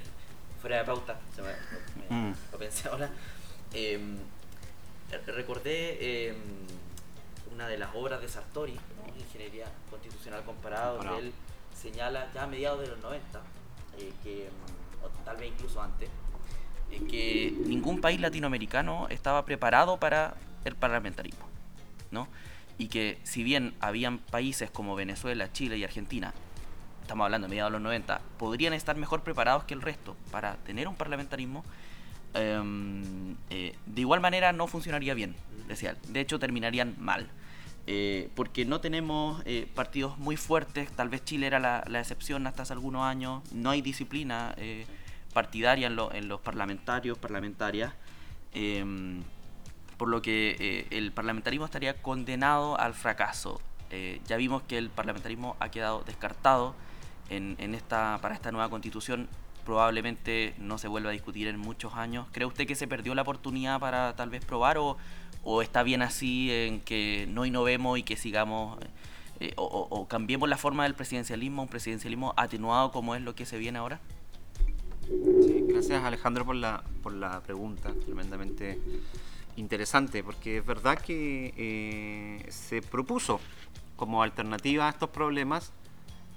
fuera 0.62 0.78
de 0.78 0.84
pauta, 0.86 1.20
se 1.36 1.42
me, 1.42 1.52
mm. 2.10 2.34
lo 2.52 2.58
pensé 2.58 2.88
ahora, 2.90 3.10
em, 3.74 4.18
recordé 5.28 6.30
em, 6.30 6.38
una 7.54 7.68
de 7.68 7.78
las 7.78 7.94
obras 7.96 8.22
de 8.22 8.30
Sartori, 8.30 8.80
Ingeniería 9.20 9.66
Constitucional 9.90 10.44
Comparado, 10.44 10.98
donde 10.98 11.20
él 11.20 11.34
señala 11.76 12.32
ya 12.34 12.44
a 12.44 12.48
mediados 12.48 12.80
de 12.82 12.88
los 12.88 13.00
90, 13.00 13.42
eh, 13.98 14.14
que, 14.24 14.50
o 15.04 15.10
tal 15.26 15.38
vez 15.38 15.50
incluso 15.50 15.82
antes, 15.82 16.10
eh, 16.92 17.02
que 17.10 17.54
ningún 17.66 18.02
país 18.02 18.20
latinoamericano 18.20 19.08
estaba 19.10 19.46
preparado 19.46 19.98
para 19.98 20.36
el 20.66 20.76
parlamentarismo. 20.76 21.48
¿no? 22.12 22.28
y 22.78 22.88
que 22.88 23.18
si 23.24 23.44
bien 23.44 23.74
habían 23.80 24.20
países 24.20 24.70
como 24.70 24.96
Venezuela, 24.96 25.52
Chile 25.52 25.78
y 25.78 25.84
Argentina, 25.84 26.34
estamos 27.02 27.26
hablando 27.26 27.48
de 27.48 27.50
mediados 27.50 27.72
de 27.72 27.80
los 27.80 27.82
90, 27.82 28.22
podrían 28.38 28.74
estar 28.74 28.96
mejor 28.96 29.24
preparados 29.24 29.64
que 29.64 29.74
el 29.74 29.82
resto 29.82 30.16
para 30.32 30.56
tener 30.58 30.88
un 30.88 30.96
parlamentarismo, 30.96 31.64
em, 32.34 33.36
eh, 33.50 33.76
de 33.86 34.02
igual 34.02 34.20
manera 34.20 34.54
no 34.54 34.68
funcionaría 34.68 35.14
bien, 35.14 35.36
decía. 35.68 35.96
De 36.10 36.20
hecho, 36.20 36.40
terminarían 36.40 36.96
mal. 37.00 37.28
Eh, 37.90 38.30
porque 38.36 38.66
no 38.66 38.82
tenemos 38.82 39.42
eh, 39.46 39.66
partidos 39.74 40.18
muy 40.18 40.36
fuertes, 40.36 40.92
tal 40.92 41.08
vez 41.08 41.24
Chile 41.24 41.48
era 41.48 41.58
la, 41.58 41.86
la, 41.88 42.02
excepción 42.02 42.46
hasta 42.46 42.64
hace 42.64 42.74
algunos 42.74 43.04
años, 43.04 43.42
no 43.54 43.70
hay 43.70 43.82
disciplina 43.82 44.54
partidaria 45.34 45.88
en, 45.88 45.98
en, 46.14 46.28
los 46.28 46.42
parlamentarios, 46.42 47.18
parlamentarias. 47.18 47.94
Em, 48.54 49.24
por 49.98 50.08
lo 50.08 50.22
que 50.22 50.56
eh, 50.60 50.88
el 50.92 51.12
parlamentarismo 51.12 51.66
estaría 51.66 51.96
condenado 52.02 52.80
al 52.80 52.94
fracaso. 52.94 53.60
Eh, 53.90 54.22
ya 54.28 54.38
vimos 54.38 54.62
que 54.64 54.78
el 54.78 54.90
parlamentarismo 54.90 55.56
ha 55.60 55.70
quedado 55.70 56.04
descartado 56.06 56.76
en, 57.30 57.56
en, 57.60 57.74
esta, 57.74 58.20
para 58.22 58.36
esta 58.36 58.52
nueva 58.52 58.70
constitución. 58.70 59.28
Probablemente 59.66 60.54
no 60.60 60.78
se 60.78 60.88
vuelva 60.88 61.10
a 61.10 61.14
discutir 61.14 61.48
en 61.48 61.58
muchos 61.58 61.96
años. 61.96 62.28
¿Cree 62.32 62.46
usted 62.46 62.68
que 62.68 62.76
se 62.76 62.88
perdió 62.88 63.16
la 63.16 63.24
oportunidad 63.24 63.80
para 63.80 64.16
tal 64.16 64.30
vez 64.30 64.46
probar 64.46 64.78
o, 64.78 64.98
o 65.44 65.62
está 65.62 65.84
bien 65.84 66.02
así 66.02 66.52
en 66.52 66.80
que 66.80 67.28
no 67.30 67.46
innovemos 67.46 67.98
y 67.98 68.04
que 68.04 68.16
sigamos 68.16 68.78
eh, 69.40 69.54
o, 69.58 69.66
o, 69.66 70.08
cambiemos 70.08 70.48
la 70.48 70.58
forma 70.58 70.84
del 70.84 70.96
presidencialismo, 70.96 71.64
un 71.64 71.68
presidencialismo 71.68 72.34
atenuado 72.38 72.92
como 72.92 73.16
es 73.16 73.22
lo 73.22 73.36
que 73.36 73.46
se 73.46 73.58
viene 73.58 73.80
ahora? 73.80 74.00
Gracias 75.10 76.04
Alejandro 76.04 76.46
por 76.46 76.56
la, 76.56 76.84
por 77.02 77.14
la 77.14 77.42
pregunta, 77.42 77.94
tremendamente 78.06 78.80
interesante, 79.56 80.24
porque 80.24 80.58
es 80.58 80.66
verdad 80.66 80.98
que 81.00 81.54
eh, 81.58 82.46
se 82.52 82.82
propuso 82.82 83.40
como 83.96 84.22
alternativa 84.22 84.88
a 84.88 84.90
estos 84.90 85.10
problemas 85.10 85.72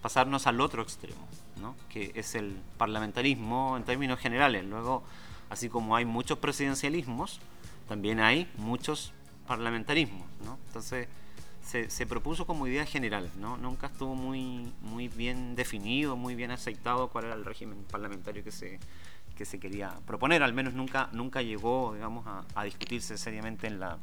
pasarnos 0.02 0.46
al 0.46 0.60
otro 0.60 0.82
extremo, 0.82 1.26
¿no? 1.60 1.74
que 1.88 2.12
es 2.14 2.34
el 2.34 2.56
parlamentarismo 2.78 3.76
en 3.76 3.84
términos 3.84 4.18
generales. 4.18 4.64
Luego, 4.64 5.02
así 5.50 5.68
como 5.68 5.96
hay 5.96 6.04
muchos 6.04 6.38
presidencialismos, 6.38 7.40
también 7.88 8.20
hay 8.20 8.50
muchos 8.56 9.12
parlamentarismos. 9.46 10.26
¿no? 10.44 10.58
Entonces, 10.68 11.08
se, 11.70 12.06
propuso 12.06 12.46
como 12.46 12.66
idea 12.66 12.84
general, 12.84 13.30
¿no? 13.38 13.56
nunca 13.56 13.86
estuvo 13.86 14.16
muy, 14.16 14.72
muy 14.82 15.06
bien 15.06 15.54
definido, 15.54 16.16
muy 16.16 16.34
bien 16.34 16.50
aceptado 16.50 17.08
cuál 17.08 17.26
era 17.26 17.34
el 17.34 17.44
régimen 17.44 17.84
parlamentario 17.88 18.42
que 18.42 18.50
se, 18.50 18.80
que 19.36 19.44
se 19.44 19.60
quería 19.60 19.94
proponer, 20.04 20.42
al 20.42 20.52
menos 20.52 20.74
nunca, 20.74 21.08
nunca 21.12 21.42
llegó 21.42 21.94
digamos, 21.94 22.26
a, 22.54 22.64
discutirse 22.64 23.16
seriamente 23.16 23.68
en 23.68 23.78
la, 23.78 23.98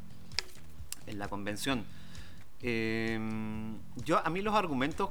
en 1.08 1.20
la 1.20 1.28
convención. 1.28 1.84
Eh, 2.62 3.20
yo, 4.06 4.26
a 4.26 4.30
mí 4.30 4.42
los 4.42 4.56
argumentos 4.56 5.10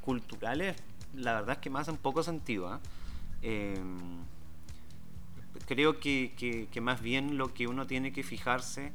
culturales, 0.00 0.76
la 1.14 1.34
verdad 1.34 1.52
es 1.52 1.58
que 1.58 1.70
me 1.70 1.78
hacen 1.78 1.96
poco 1.96 2.24
sentido. 2.24 2.68
¿ah? 2.68 2.80
Eh, 3.42 3.80
creo 5.66 6.00
que, 6.00 6.32
que, 6.70 6.80
más 6.80 7.00
bien 7.00 7.38
lo 7.38 7.54
que 7.54 7.68
uno 7.68 7.86
tiene 7.86 8.12
que 8.12 8.24
fijarse 8.24 8.92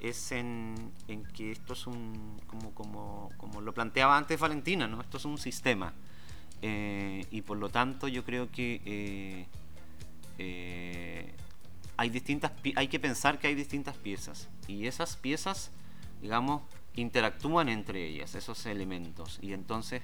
es 0.00 0.32
en, 0.32 0.92
en 1.08 1.24
que 1.24 1.52
esto 1.52 1.72
es 1.72 1.86
un, 1.86 2.40
como, 2.46 2.72
como, 2.72 3.30
como, 3.36 3.60
lo 3.60 3.72
planteaba 3.74 4.16
antes 4.16 4.38
Valentina, 4.38 4.86
¿no? 4.86 5.00
esto 5.00 5.16
es 5.16 5.24
un 5.24 5.38
sistema. 5.38 5.92
Eh, 6.62 7.24
y 7.30 7.42
por 7.42 7.56
lo 7.58 7.68
tanto 7.68 8.08
yo 8.08 8.24
creo 8.24 8.50
que 8.50 9.46
eh, 10.38 11.34
hay, 11.96 12.10
distintas, 12.10 12.52
hay 12.76 12.88
que 12.88 12.98
pensar 12.98 13.38
que 13.38 13.46
hay 13.48 13.54
distintas 13.54 13.96
piezas 13.96 14.48
y 14.66 14.86
esas 14.86 15.16
piezas, 15.16 15.70
digamos, 16.20 16.62
interactúan 16.94 17.68
entre 17.68 18.06
ellas, 18.06 18.34
esos 18.34 18.66
elementos. 18.66 19.38
Y 19.42 19.52
entonces 19.52 20.02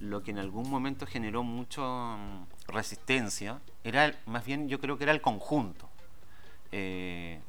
lo 0.00 0.22
que 0.22 0.30
en 0.30 0.38
algún 0.38 0.70
momento 0.70 1.06
generó 1.06 1.42
mucha 1.42 2.16
mm, 2.16 2.46
resistencia 2.68 3.60
era 3.84 4.14
más 4.26 4.44
bien 4.44 4.68
yo 4.68 4.80
creo 4.80 4.96
que 4.98 5.04
era 5.04 5.12
el 5.12 5.20
conjunto. 5.20 5.88
Eh, 6.70 7.40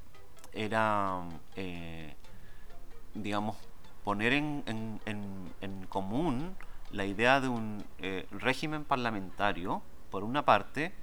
era, 0.53 1.21
eh, 1.55 2.13
digamos, 3.13 3.57
poner 4.03 4.33
en, 4.33 4.63
en, 4.65 4.99
en, 5.61 5.85
común 5.87 6.55
la 6.91 7.05
idea 7.05 7.39
de 7.41 7.47
un 7.47 7.83
eh, 7.99 8.27
régimen 8.31 8.83
parlamentario, 8.83 9.81
por 10.09 10.23
una 10.23 10.45
parte, 10.45 10.93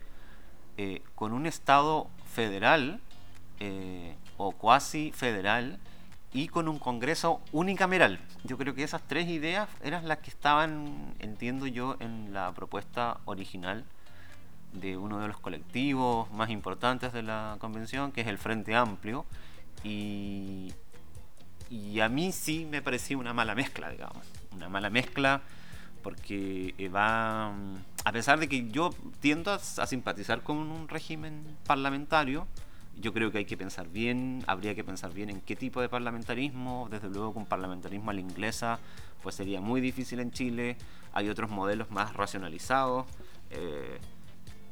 eh, 0.77 1.03
con 1.15 1.33
un 1.33 1.47
Estado 1.47 2.09
federal 2.25 3.01
o 4.37 4.53
cuasi 4.53 5.13
federal 5.13 5.79
y 6.35 6.49
con 6.49 6.69
un 6.69 6.79
Congreso 6.79 7.41
unicameral. 7.53 8.21
Yo 8.45 8.59
creo 8.59 8.75
que 8.75 8.83
esas 8.83 9.01
tres 9.09 9.29
ideas 9.29 9.71
eran 9.83 10.07
las 10.07 10.19
que 10.19 10.29
estaban, 10.29 11.15
entiendo 11.21 11.67
yo, 11.67 11.97
en 12.01 12.35
la 12.35 12.53
propuesta 12.53 13.21
original 13.25 13.87
de 14.81 14.97
uno 14.97 15.21
de 15.21 15.29
los 15.29 15.39
colectivos 15.39 16.31
más 16.33 16.51
importantes 16.51 17.13
de 17.13 17.23
la 17.23 17.57
convención, 17.59 18.13
que 18.13 18.21
es 18.23 18.27
el 18.27 18.39
Frente 18.39 18.75
Amplio, 18.75 19.25
y, 19.85 20.73
y 21.71 22.01
a 22.01 22.09
mí 22.09 22.33
sí 22.33 22.67
me 22.71 22.83
parecía 22.83 23.19
una 23.19 23.33
mala 23.33 23.55
mezcla, 23.55 23.91
digamos, 23.91 24.27
una 24.53 24.69
mala 24.69 24.91
mezcla 24.91 25.43
porque 26.07 26.73
eh, 26.79 26.89
va, 26.89 27.49
a 27.49 28.13
pesar 28.13 28.39
de 28.39 28.49
que 28.49 28.69
yo 28.69 28.91
tiendo 29.19 29.51
a, 29.51 29.59
simpatizar 29.59 30.41
con 30.45 30.59
un 30.59 30.87
régimen 30.87 31.43
parlamentario, 31.67 32.47
yo 32.97 33.13
creo 33.13 33.33
que 33.33 33.39
hay 33.39 33.45
que 33.45 33.57
pensar 33.57 33.89
bien, 33.89 34.45
habría 34.47 34.77
que 34.77 34.85
pensar 34.85 35.13
bien 35.13 35.31
en 35.31 35.41
qué 35.41 35.57
tipo 35.57 35.81
de 35.81 35.89
parlamentarismo, 35.89 36.87
desde 36.93 37.09
luego 37.11 37.35
con 37.35 37.45
parlamentarismo 37.45 38.13
a 38.13 38.15
la 38.15 38.21
inglesa, 38.21 38.79
pues 39.21 39.35
sería 39.35 39.61
muy 39.61 39.81
difícil 39.81 40.21
en 40.21 40.31
Chile, 40.31 40.77
hay 41.13 41.29
otros 41.29 41.51
modelos 41.51 41.91
más 41.91 42.15
racionalizados. 42.15 43.07
Eh, 43.51 43.99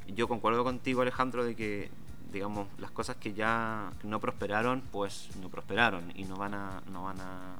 yo 0.07 0.27
concuerdo 0.27 0.63
contigo 0.63 1.01
Alejandro 1.01 1.43
de 1.43 1.55
que 1.55 1.89
digamos 2.31 2.67
las 2.79 2.91
cosas 2.91 3.15
que 3.15 3.33
ya 3.33 3.91
no 4.03 4.19
prosperaron 4.19 4.81
pues 4.91 5.29
no 5.41 5.49
prosperaron 5.49 6.11
y 6.15 6.25
no 6.25 6.35
van 6.35 6.53
a 6.53 6.81
no 6.91 7.03
van 7.03 7.19
a, 7.21 7.55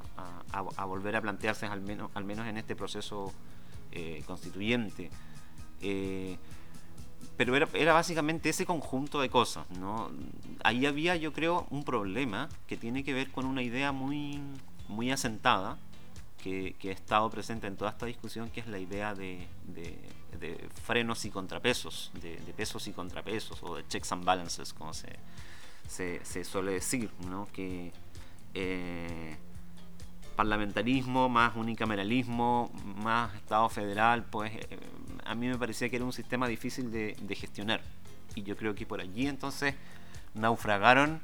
a 0.52 0.86
volver 0.86 1.16
a 1.16 1.22
plantearse 1.22 1.66
al 1.66 1.82
menos 1.82 2.12
al 2.14 2.26
menos 2.26 2.48
en 2.48 2.58
este 2.58 2.76
proceso 2.76 3.34
eh, 3.98 4.24
constituyente. 4.28 5.10
Eh, 5.80 6.38
pero 7.38 7.56
era, 7.56 7.70
era, 7.74 7.94
básicamente 7.94 8.50
ese 8.50 8.66
conjunto 8.66 9.22
de 9.22 9.30
cosas. 9.30 9.66
¿no? 9.80 10.12
Ahí 10.66 10.86
había, 10.86 11.16
yo 11.16 11.32
creo, 11.32 11.66
un 11.70 11.86
problema 11.86 12.50
que 12.68 12.76
tiene 12.76 13.06
que 13.06 13.14
ver 13.14 13.32
con 13.32 13.46
una 13.46 13.64
idea 13.64 13.94
muy, 13.94 14.42
muy 14.90 15.12
asentada, 15.12 15.78
que, 16.46 16.76
que 16.78 16.90
ha 16.90 16.94
estado 16.94 17.28
presente 17.32 17.66
en 17.66 17.76
toda 17.76 17.90
esta 17.90 18.06
discusión, 18.06 18.52
que 18.52 18.60
es 18.60 18.68
la 18.68 18.78
idea 18.78 19.16
de, 19.16 19.48
de, 19.64 20.70
frenos 20.84 21.26
y 21.26 21.32
contrapesos, 21.32 22.12
de, 22.22 22.38
pesos 22.56 22.88
y 22.88 22.92
contrapesos, 22.92 23.64
o 23.64 23.76
de 23.76 23.88
checks 23.88 24.12
and 24.12 24.24
balances, 24.24 24.72
como 24.72 24.94
se, 24.94 25.08
se, 25.88 26.24
se 26.24 26.44
suele 26.44 26.74
decir, 26.74 27.10
¿no? 27.28 27.48
que 27.52 27.92
eh, 28.54 29.38
parlamentarismo, 30.36 31.30
más 31.30 31.56
unicameralismo, 31.56 32.72
más 32.96 33.34
Estado 33.34 33.68
federal, 33.68 34.24
pues 34.26 34.54
eh, 34.54 34.78
a 35.26 35.34
mí 35.34 35.48
me 35.48 35.58
parecía 35.58 35.90
que 35.90 35.96
era 35.96 36.06
un 36.06 36.14
sistema 36.14 36.48
difícil 36.48 36.92
de, 36.92 37.36
gestionar. 37.36 37.82
Y 38.36 38.44
yo 38.44 38.56
creo 38.56 38.76
que 38.76 38.86
por 38.86 39.02
allí 39.02 39.26
entonces 39.26 39.74
naufragaron, 40.36 41.22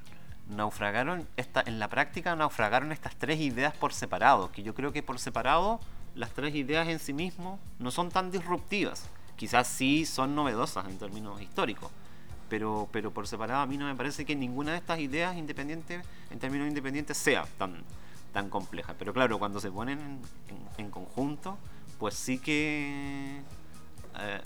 naufragaron 0.52 1.28
esta, 1.38 1.64
en 1.66 1.80
la 1.80 1.88
práctica 1.88 2.36
naufragaron 2.36 2.92
estas 2.92 3.16
tres 3.16 3.40
ideas 3.40 3.74
por 3.74 3.94
separado, 3.94 4.52
que 4.52 4.64
yo 4.64 4.76
creo 4.76 4.92
que 4.92 5.02
por 5.02 5.18
separado 5.20 5.80
las 6.14 6.32
tres 6.32 6.54
ideas 6.56 6.88
en 6.88 7.00
sí 7.00 7.14
mismos 7.14 7.60
no 7.80 7.92
son 7.92 8.10
tan 8.10 8.32
disruptivas. 8.32 9.10
Quizás 9.36 9.68
sí 9.68 10.06
son 10.06 10.36
novedosas 10.36 10.88
en 10.88 10.98
términos 10.98 11.42
históricos, 11.42 11.90
pero, 12.50 12.88
pero 12.92 13.12
por 13.12 13.28
separado 13.28 13.62
a 13.62 13.66
mí 13.66 13.78
no 13.78 13.86
me 13.86 13.96
parece 13.96 14.26
que 14.26 14.36
ninguna 14.36 14.74
de 14.74 14.78
estas 14.78 15.00
ideas 15.00 15.36
independientes, 15.36 16.06
en 16.30 16.40
términos 16.40 16.68
independientes, 16.68 17.18
sea 17.18 17.46
tan, 17.58 17.78
tan 18.34 18.50
compleja. 18.50 18.94
Pero 19.00 19.14
claro, 19.14 19.40
cuando 19.40 19.60
se 19.60 19.72
ponen 19.72 20.20
en, 20.78 20.92
conjunto, 20.92 21.58
pues 21.98 22.16
sí 22.16 22.40
que 22.40 23.42
eh, 24.20 24.42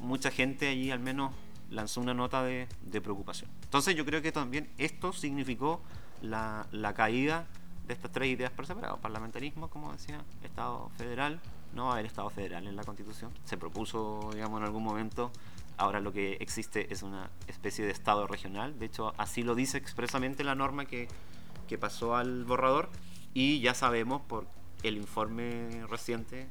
mucha 0.00 0.30
gente 0.30 0.68
allí 0.68 0.90
al 0.90 1.00
menos 1.00 1.32
lanzó 1.72 2.00
una 2.00 2.14
nota 2.14 2.42
de, 2.44 2.68
preocupación. 3.02 3.50
Entonces 3.64 3.96
yo 3.96 4.04
creo 4.04 4.22
que 4.22 4.30
también 4.30 4.68
esto 4.78 5.12
significó 5.12 5.80
la, 6.20 6.66
caída 6.94 7.46
de 7.86 7.94
estas 7.94 8.12
tres 8.12 8.28
ideas 8.28 8.52
por 8.52 8.66
separado. 8.66 8.98
Parlamentarismo, 8.98 9.68
como 9.68 9.92
decía, 9.92 10.22
Estado 10.44 10.90
federal, 10.96 11.40
no 11.74 11.86
va 11.86 11.90
a 11.90 11.92
haber 11.94 12.06
Estado 12.06 12.30
federal 12.30 12.66
en 12.66 12.76
la 12.76 12.84
Constitución. 12.84 13.32
Se 13.44 13.56
propuso, 13.56 14.30
digamos, 14.34 14.60
en 14.60 14.66
algún 14.66 14.84
momento. 14.84 15.32
Ahora 15.78 16.00
lo 16.00 16.12
que 16.12 16.34
existe 16.34 16.92
es 16.92 17.02
una 17.02 17.30
especie 17.48 17.84
de 17.84 17.90
Estado 17.90 18.26
regional. 18.26 18.78
De 18.78 18.86
hecho, 18.86 19.14
así 19.16 19.42
lo 19.42 19.54
dice 19.54 19.78
expresamente 19.78 20.44
la 20.44 20.54
norma 20.54 20.84
que, 20.84 21.08
que 21.66 21.78
pasó 21.78 22.14
al 22.14 22.44
borrador. 22.44 22.90
Y 23.34 23.60
ya 23.60 23.72
sabemos 23.72 24.20
por 24.20 24.46
el 24.82 24.98
informe 24.98 25.86
reciente 25.88 26.46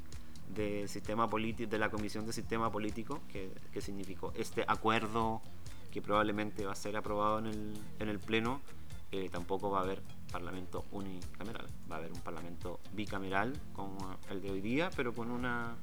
de 0.54 0.88
sistema 0.88 1.30
político 1.30 1.70
de 1.70 1.80
la 1.80 1.90
Comisión 1.90 2.26
de 2.26 2.34
Sistema 2.34 2.72
Político 2.72 3.22
que, 3.32 3.82
significó 3.82 4.34
este 4.36 4.64
acuerdo 4.68 5.42
que 5.92 6.02
probablemente 6.02 6.66
va 6.66 6.72
a 6.72 6.76
ser 6.76 6.96
aprobado 6.96 7.40
en 7.40 7.48
el, 7.48 7.74
en 8.00 8.10
el 8.10 8.20
Pleno, 8.20 8.62
eh, 9.12 9.30
tampoco 9.30 9.70
va 9.70 9.80
a 9.80 9.84
haber 9.84 10.02
parlamento 10.32 10.86
unicameral, 10.92 11.68
va 11.92 11.98
a 11.98 12.00
haber 12.00 12.14
un 12.14 12.22
parlamento 12.22 12.80
bicameral 12.94 13.54
como 13.74 14.18
el 14.30 14.42
de 14.42 14.52
hoy 14.52 14.62
día, 14.62 14.90
pero 14.96 15.14
con 15.14 15.30
una 15.30 15.76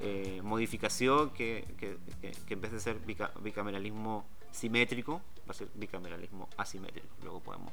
eh, 0.00 0.40
modificación 0.42 1.30
que, 1.30 1.64
que, 1.78 1.98
que, 2.20 2.54
en 2.54 2.60
vez 2.60 2.72
de 2.72 2.80
ser 2.80 2.98
bicameralismo 3.42 4.26
simétrico, 4.50 5.20
va 5.48 5.52
a 5.52 5.54
ser 5.54 5.68
bicameralismo 5.74 6.48
asimétrico. 6.56 7.08
Luego 7.22 7.40
podemos 7.40 7.72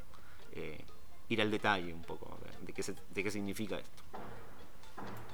eh, 0.53 0.83
ir 1.29 1.41
al 1.41 1.51
detalle 1.51 1.93
un 1.93 2.01
poco 2.01 2.37
de 2.61 2.73
qué, 2.73 2.83
de 3.13 3.23
qué 3.23 3.31
significa 3.31 3.77
esto. 3.77 4.03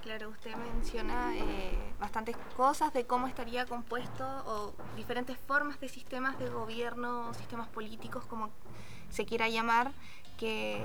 Claro, 0.02 0.30
usted 0.30 0.56
menciona 0.56 1.36
eh, 1.36 1.94
bastantes 2.00 2.36
cosas 2.58 2.92
de 2.92 3.06
cómo 3.06 3.28
estaría 3.28 3.68
compuesto 3.68 4.26
o 4.48 4.74
diferentes 4.96 5.38
formas 5.38 5.80
de 5.80 5.90
sistemas 5.90 6.40
de 6.40 6.50
gobierno, 6.50 7.32
sistemas 7.36 7.68
políticos, 7.68 8.26
como 8.26 8.50
se 9.12 9.26
quiera 9.26 9.48
llamar, 9.48 9.92
que 10.40 10.80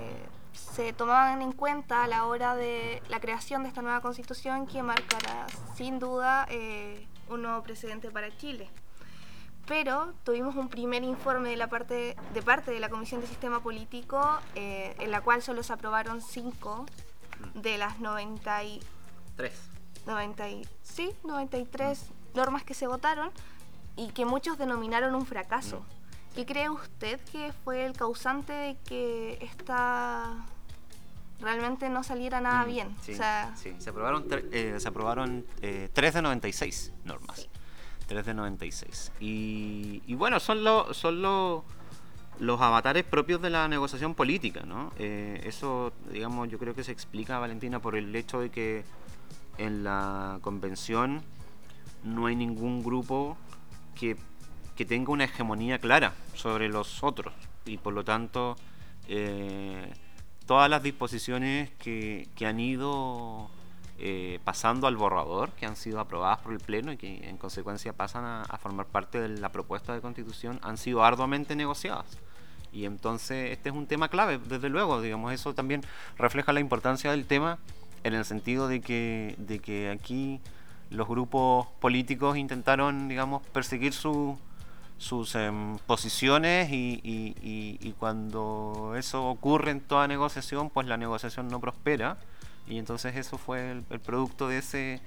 se 0.53 0.93
tomaban 0.93 1.41
en 1.41 1.53
cuenta 1.53 2.05
a 2.05 2.07
la 2.07 2.27
hora 2.27 2.55
de 2.55 3.03
la 3.09 3.19
creación 3.19 3.63
de 3.63 3.71
esta 3.71 3.81
nueva 3.81 4.03
constitución 4.03 4.67
que 4.67 4.83
marcará 4.83 5.47
sin 5.75 5.99
duda 5.99 6.47
eh, 6.51 7.07
un 7.31 7.41
nuevo 7.41 7.63
precedente 7.63 8.11
para 8.11 8.37
Chile. 8.37 8.69
Pero 9.67 10.13
tuvimos 10.25 10.57
un 10.57 10.69
primer 10.69 11.03
informe 11.03 11.49
de, 11.49 11.57
la 11.57 11.69
parte, 11.69 12.17
de 12.35 12.43
parte 12.43 12.71
de 12.71 12.81
la 12.81 12.91
Comisión 12.91 13.23
de 13.23 13.27
Sistema 13.27 13.61
Político, 13.61 14.39
eh, 14.55 14.95
en 14.99 15.11
la 15.11 15.23
cual 15.23 15.43
solo 15.43 15.63
se 15.63 15.73
aprobaron 15.73 16.21
cinco 16.21 16.85
de 17.55 17.79
las 17.79 17.99
93. 19.37 19.53
90 20.07 20.45
sí, 20.83 21.13
93 21.25 22.07
normas 22.35 22.63
que 22.63 22.75
se 22.75 22.87
votaron 22.87 23.31
y 23.97 24.09
que 24.09 24.25
muchos 24.25 24.59
denominaron 24.59 25.15
un 25.15 25.27
fracaso. 25.27 25.85
¿Qué 26.35 26.45
cree 26.45 26.69
usted 26.69 27.19
que 27.33 27.53
fue 27.65 27.87
el 27.87 27.95
causante 27.95 28.53
de 28.53 28.77
que 28.87 29.39
esta 29.41 30.45
realmente 31.41 31.89
no 31.89 32.03
saliera 32.03 32.41
nada 32.41 32.65
mm, 32.65 32.69
bien? 32.69 32.97
Sí, 33.01 33.15
se 33.15 33.91
aprobaron, 33.91 34.27
eh, 34.53 34.77
se 34.79 34.89
aprobaron 34.89 35.47
eh, 35.63 35.89
3 35.93 36.15
de 36.15 36.23
96 36.23 36.93
normas. 37.05 37.49
3 38.07 38.27
de 38.27 38.35
96. 38.35 39.13
Y, 39.19 40.03
y 40.07 40.15
bueno, 40.15 40.39
son, 40.39 40.63
son 40.95 41.23
los 41.23 42.61
avatares 42.61 43.05
propios 43.05 43.41
de 43.41 43.51
la 43.51 43.67
negociación 43.67 44.15
política, 44.15 44.61
¿no? 44.67 44.93
Eh, 44.99 45.41
eso, 45.45 45.93
digamos, 46.13 46.49
yo 46.49 46.59
creo 46.59 46.75
que 46.75 46.85
se 46.85 46.93
explica, 46.93 47.39
Valentina, 47.39 47.81
por 47.81 47.97
el 47.97 48.15
hecho 48.15 48.41
de 48.41 48.51
que 48.51 48.85
en 49.59 49.85
la 49.85 50.39
convención 50.43 51.23
no 52.05 52.27
hay 52.27 52.37
ningún 52.37 52.83
grupo 52.83 53.37
que, 53.95 54.17
tenga 54.87 55.11
una 55.11 55.25
hegemonía 55.25 55.79
clara 55.79 56.13
sobre 56.35 56.69
los 56.69 57.03
otros. 57.03 57.33
Y 57.65 57.79
por 57.79 57.95
lo 57.95 58.05
tanto, 58.05 58.57
eh, 59.09 59.93
todas 60.47 60.69
las 60.69 60.83
disposiciones 60.83 61.71
que, 61.79 62.29
que 62.37 62.47
han 62.47 62.61
ido 62.61 63.51
eh, 63.99 64.41
pasando 64.45 64.87
al 64.87 64.97
borrador, 64.97 65.53
que 65.53 65.65
han 65.65 65.75
sido 65.75 66.01
aprobadas 66.01 66.41
por 66.41 66.53
el 66.53 66.61
Pleno 66.61 66.93
y 66.93 66.99
que 66.99 67.27
en 67.31 67.39
consecuencia 67.39 67.95
pasan 67.95 68.25
a, 68.27 68.59
formar 68.59 68.85
parte 68.85 69.19
de 69.19 69.29
la 69.41 69.51
propuesta 69.51 69.95
de 69.95 70.03
constitución, 70.03 70.61
han 70.63 70.77
sido 70.77 71.03
arduamente 71.03 71.57
negociadas. 71.57 72.05
Y 72.73 72.85
entonces 72.85 73.53
este 73.53 73.71
es 73.71 73.75
un 73.75 73.87
tema 73.87 74.11
clave, 74.11 74.39
desde 74.39 74.69
luego, 74.69 75.01
digamos, 75.01 75.33
eso 75.33 75.55
también 75.55 75.81
refleja 76.19 76.53
la 76.53 76.61
importancia 76.61 77.11
del 77.11 77.25
tema 77.25 77.59
en 78.07 78.15
el 78.15 78.25
sentido 78.25 78.69
de 78.69 78.81
que, 78.81 79.35
de 79.39 79.59
que 79.59 79.91
aquí 79.91 80.41
los 80.91 81.09
grupos 81.09 81.67
políticos 81.81 82.37
intentaron, 82.37 83.09
digamos, 83.09 83.43
perseguir 83.49 83.93
sus 83.93 85.35
em, 85.35 85.77
posiciones 85.87 86.71
y, 86.71 87.01
y, 87.03 87.93
cuando 87.99 88.95
eso 88.97 89.27
ocurre 89.27 89.73
en 89.73 89.81
toda 89.81 90.07
negociación, 90.07 90.71
pues 90.71 90.87
la 90.87 90.97
negociación 90.97 91.49
no 91.49 91.61
prospera. 91.61 92.19
Y 92.69 92.79
entonces 92.79 93.17
eso 93.17 93.39
fue 93.39 93.73
el, 93.73 93.83
producto 94.01 94.49
de 94.49 94.59
ese 94.59 95.01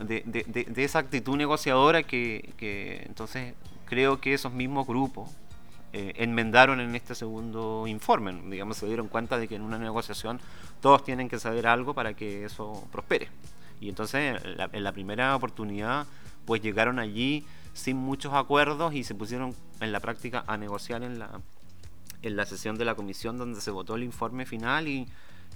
de, 0.00 0.22
de, 0.26 0.84
esa 0.84 0.98
actitud 0.98 1.36
negociadora 1.36 2.02
que, 2.02 2.52
que, 2.58 3.02
entonces 3.06 3.54
creo 3.86 4.20
que 4.20 4.34
esos 4.34 4.52
mismos 4.52 4.86
grupos 4.86 5.30
eh, 5.98 6.12
enmendaron 6.16 6.78
en 6.80 6.94
este 6.94 7.14
segundo 7.14 7.86
informe. 7.86 8.38
Digamos, 8.50 8.76
se 8.76 8.86
dieron 8.86 9.08
cuenta 9.08 9.38
de 9.38 9.48
que 9.48 9.54
en 9.54 9.62
una 9.62 9.78
negociación 9.78 10.40
todos 10.82 11.02
tienen 11.02 11.30
que 11.30 11.38
saber 11.38 11.66
algo 11.66 11.94
para 11.94 12.12
que 12.12 12.44
eso 12.44 12.86
prospere. 12.92 13.30
Y 13.80 13.88
entonces 13.88 14.42
en 14.44 14.84
la 14.84 14.92
primera 14.92 15.34
oportunidad 15.34 16.06
pues 16.44 16.60
llegaron 16.60 16.98
allí 16.98 17.46
sin 17.72 17.96
muchos 17.96 18.34
acuerdos 18.34 18.92
y 18.92 19.04
se 19.04 19.14
pusieron 19.14 19.54
en 19.80 19.90
la 19.90 20.00
práctica 20.00 20.44
a 20.46 20.58
negociar 20.58 21.02
en 21.02 21.18
la, 21.18 21.40
en 22.20 22.36
la 22.36 22.44
sesión 22.44 22.76
de 22.76 22.84
la 22.84 22.94
comisión 22.94 23.38
donde 23.38 23.62
se 23.62 23.70
votó 23.70 23.94
el 23.94 24.02
informe 24.02 24.44
final 24.44 24.88
y, 24.88 25.08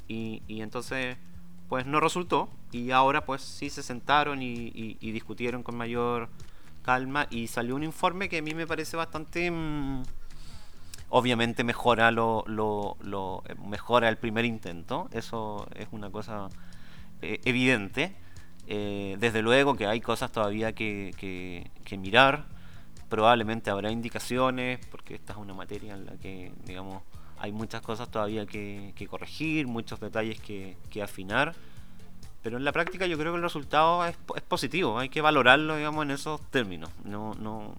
y, 0.09 0.63
entonces 0.63 1.19
pues 1.69 1.85
no 1.85 2.01
resultó 2.01 2.49
y 2.73 2.93
ahora 2.93 3.27
pues 3.27 3.43
sí 3.43 3.69
se 3.69 3.83
sentaron 3.83 4.41
y, 4.41 4.95
discutieron 5.01 5.63
con 5.63 5.77
mayor 5.77 6.31
calma 6.83 7.27
y 7.29 7.47
salió 7.47 7.77
un 7.77 7.85
informe 7.85 8.31
que 8.31 8.39
a 8.39 8.43
mí 8.43 8.55
me 8.55 8.67
parece 8.67 8.97
bastante 8.97 9.51
mm, 9.51 10.03
obviamente 11.11 11.63
mejora 11.65 12.11
lo, 12.11 12.45
lo, 12.47 12.97
lo, 13.03 13.43
mejora 13.67 14.09
el 14.09 14.17
primer 14.17 14.45
intento 14.45 15.09
eso 15.13 15.69
es 15.75 15.89
una 15.93 16.11
cosa 16.11 16.49
eh, 17.21 17.41
evidente 17.45 18.17
eh, 18.73 19.17
desde 19.19 19.43
luego 19.43 19.75
que 19.75 19.89
hay 19.89 20.01
cosas 20.01 20.31
todavía 20.31 20.73
que, 20.73 21.69
mirar, 21.99 22.45
probablemente 23.09 23.69
habrá 23.69 23.91
indicaciones, 23.91 24.79
porque 24.93 25.17
esta 25.17 25.33
es 25.33 25.41
una 25.41 25.55
materia 25.55 25.95
en 25.95 26.07
la 26.07 26.13
que, 26.13 26.53
digamos, 26.65 27.03
hay 27.41 27.51
muchas 27.51 27.83
cosas 27.83 28.09
todavía 28.13 28.47
que, 28.47 28.95
corregir, 29.11 29.67
muchos 29.67 29.99
detalles 29.99 30.41
que, 30.41 31.03
afinar, 31.03 31.57
pero 32.43 32.59
en 32.59 32.65
la 32.65 32.71
práctica 32.71 33.09
yo 33.09 33.19
creo 33.19 33.33
que 33.33 33.39
el 33.39 33.43
resultado 33.43 34.07
es, 34.07 34.17
positivo, 34.47 35.01
hay 35.01 35.09
que 35.09 35.21
valorarlo, 35.21 35.75
digamos, 35.77 36.05
en 36.05 36.13
esos 36.13 36.41
términos. 36.53 36.91
No, 37.05 37.35
no, 37.35 37.75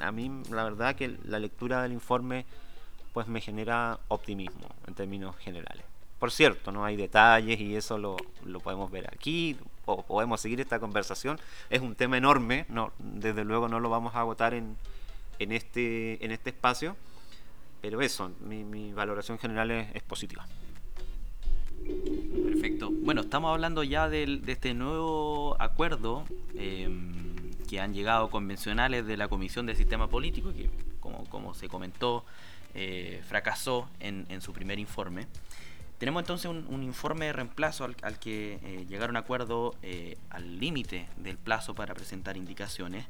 a 0.00 0.12
mí 0.12 0.30
la 0.50 0.64
verdad 0.64 0.96
que 0.96 1.16
la 1.24 1.38
lectura 1.38 1.82
del 1.82 1.92
informe 1.92 2.46
pues 3.12 3.26
me 3.26 3.40
genera 3.40 3.98
optimismo 4.08 4.68
en 4.86 4.94
términos 4.94 5.36
generales. 5.36 5.84
Por 6.18 6.30
cierto, 6.30 6.70
no 6.70 6.84
hay 6.84 6.96
detalles 6.96 7.58
y 7.60 7.74
eso 7.74 7.98
lo, 7.98 8.16
lo 8.44 8.60
podemos 8.60 8.90
ver 8.90 9.08
aquí, 9.12 9.56
o 9.86 10.02
podemos 10.02 10.40
seguir 10.40 10.60
esta 10.60 10.78
conversación. 10.78 11.38
Es 11.70 11.80
un 11.80 11.94
tema 11.94 12.18
enorme, 12.18 12.66
no, 12.68 12.92
desde 12.98 13.44
luego 13.44 13.68
no 13.68 13.80
lo 13.80 13.88
vamos 13.88 14.14
a 14.14 14.20
agotar 14.20 14.54
en, 14.54 14.76
en, 15.38 15.52
este, 15.52 16.24
en 16.24 16.30
este 16.30 16.50
espacio, 16.50 16.96
pero 17.80 18.00
eso, 18.02 18.30
mi, 18.40 18.92
valoración 18.92 19.38
general 19.38 19.70
es, 19.70 20.02
positiva. 20.02 20.46
Perfecto. 22.44 22.90
Bueno, 22.92 23.22
estamos 23.22 23.50
hablando 23.50 23.82
ya 23.82 24.08
de 24.08 24.42
este 24.46 24.74
nuevo 24.74 25.56
acuerdo 25.58 26.24
em, 26.54 27.19
que 27.70 27.80
han 27.80 27.94
llegado 27.94 28.30
convencionales 28.30 29.06
de 29.06 29.16
la 29.16 29.28
Comisión 29.28 29.64
de 29.64 29.76
Sistema 29.76 30.08
Político, 30.08 30.52
que 30.52 30.68
como, 30.98 31.24
como 31.26 31.54
se 31.54 31.68
comentó, 31.68 32.24
eh, 32.74 33.22
fracasó 33.28 33.88
en, 34.00 34.26
en 34.28 34.40
su 34.40 34.52
primer 34.52 34.80
informe. 34.80 35.28
Tenemos 35.98 36.22
entonces 36.22 36.50
un, 36.50 36.82
informe 36.82 37.26
de 37.26 37.32
reemplazo 37.32 37.84
al, 37.84 38.18
que 38.18 38.58
eh, 38.64 38.86
llegaron 38.88 39.14
a 39.14 39.20
acuerdo 39.20 39.76
eh, 39.82 40.16
al 40.30 40.58
límite 40.58 41.06
del 41.16 41.36
plazo 41.36 41.76
para 41.76 41.94
presentar 41.94 42.36
indicaciones, 42.36 43.06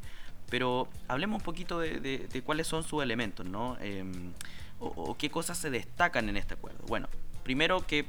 pero 0.51 0.89
hablemos 1.09 1.39
un 1.39 1.45
poquito 1.45 1.79
de, 1.79 2.43
cuáles 2.45 2.67
son 2.67 2.83
sus 2.83 3.03
elementos, 3.03 3.47
¿no? 3.47 3.79
Em, 3.81 4.33
o, 4.79 5.17
qué 5.17 5.31
cosas 5.31 5.57
se 5.57 5.71
destacan 5.71 6.29
en 6.29 6.37
este 6.37 6.53
acuerdo. 6.53 6.85
Bueno, 6.87 7.09
primero 7.45 7.87
que 7.87 8.05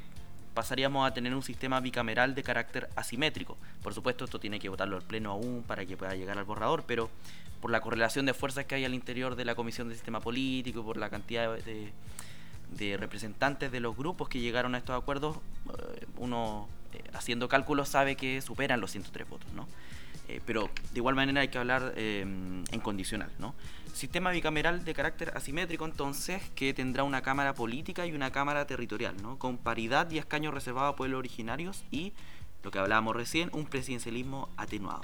pasaríamos 0.54 1.08
a 1.08 1.14
tener 1.14 1.34
un 1.34 1.44
sistema 1.44 1.80
bicameral 1.80 2.36
de 2.36 2.44
carácter 2.44 2.90
asimétrico. 2.96 3.58
Por 3.82 3.94
supuesto, 3.94 4.26
esto 4.26 4.40
tiene 4.40 4.60
que 4.60 4.70
votarlo 4.70 4.98
al 4.98 5.04
Pleno 5.04 5.32
aún 5.32 5.64
para 5.66 5.86
que 5.86 5.98
pueda 5.98 6.16
llegar 6.16 6.38
al 6.38 6.46
borrador, 6.46 6.84
pero 6.86 7.10
por 7.62 7.72
la 7.72 7.82
correlación 7.82 8.26
de 8.26 8.34
fuerzas 8.34 8.66
que 8.66 8.76
hay 8.76 8.86
al 8.86 8.94
interior 8.94 9.36
de 9.36 9.46
la 9.46 9.56
Comisión 9.56 9.88
de 9.90 9.96
Sistema 9.96 10.20
Político, 10.20 10.84
por 10.84 10.98
la 10.98 11.10
cantidad 11.10 11.56
de 11.58 11.92
de 12.72 12.98
representantes 12.98 13.72
de 13.72 13.80
los 13.80 13.96
grupos 13.96 14.30
que 14.30 14.40
llegaron 14.40 14.76
a 14.76 14.78
estos 14.78 15.00
acuerdos, 15.00 15.38
eh, 15.38 16.06
uno 16.18 16.68
eh, 16.94 17.04
haciendo 17.14 17.48
cálculos 17.48 17.90
sabe 17.90 18.16
que 18.16 18.42
superan 18.42 18.80
los 18.80 18.92
103 18.92 19.30
votos, 19.30 19.52
¿no? 19.54 19.68
Eh, 20.28 20.42
pero 20.46 20.70
de 20.92 21.00
igual 21.00 21.16
manera 21.16 21.42
hay 21.42 21.50
que 21.50 21.58
hablar 21.58 21.94
en 21.98 22.64
condicional, 22.82 23.32
¿no? 23.40 23.54
Sistema 23.94 24.32
bicameral 24.32 24.84
de 24.84 24.94
carácter 24.94 25.34
asimétrico, 25.36 25.86
entonces, 25.86 26.42
que 26.56 26.74
tendrá 26.74 27.04
una 27.04 27.22
cámara 27.22 27.54
política 27.54 28.06
y 28.06 28.14
una 28.14 28.32
cámara 28.32 28.66
territorial, 28.66 29.16
¿no? 29.22 29.38
Con 29.38 29.58
paridad 29.58 30.10
y 30.10 30.18
escaños 30.18 30.54
reservados 30.54 30.94
a 30.94 30.96
pueblos 30.96 31.20
originarios 31.20 31.84
y, 31.92 32.14
lo 32.64 32.72
que 32.72 32.80
hablábamos 32.80 33.16
recién, 33.16 33.50
un 33.54 33.66
presidencialismo 33.66 34.50
atenuado. 34.58 35.04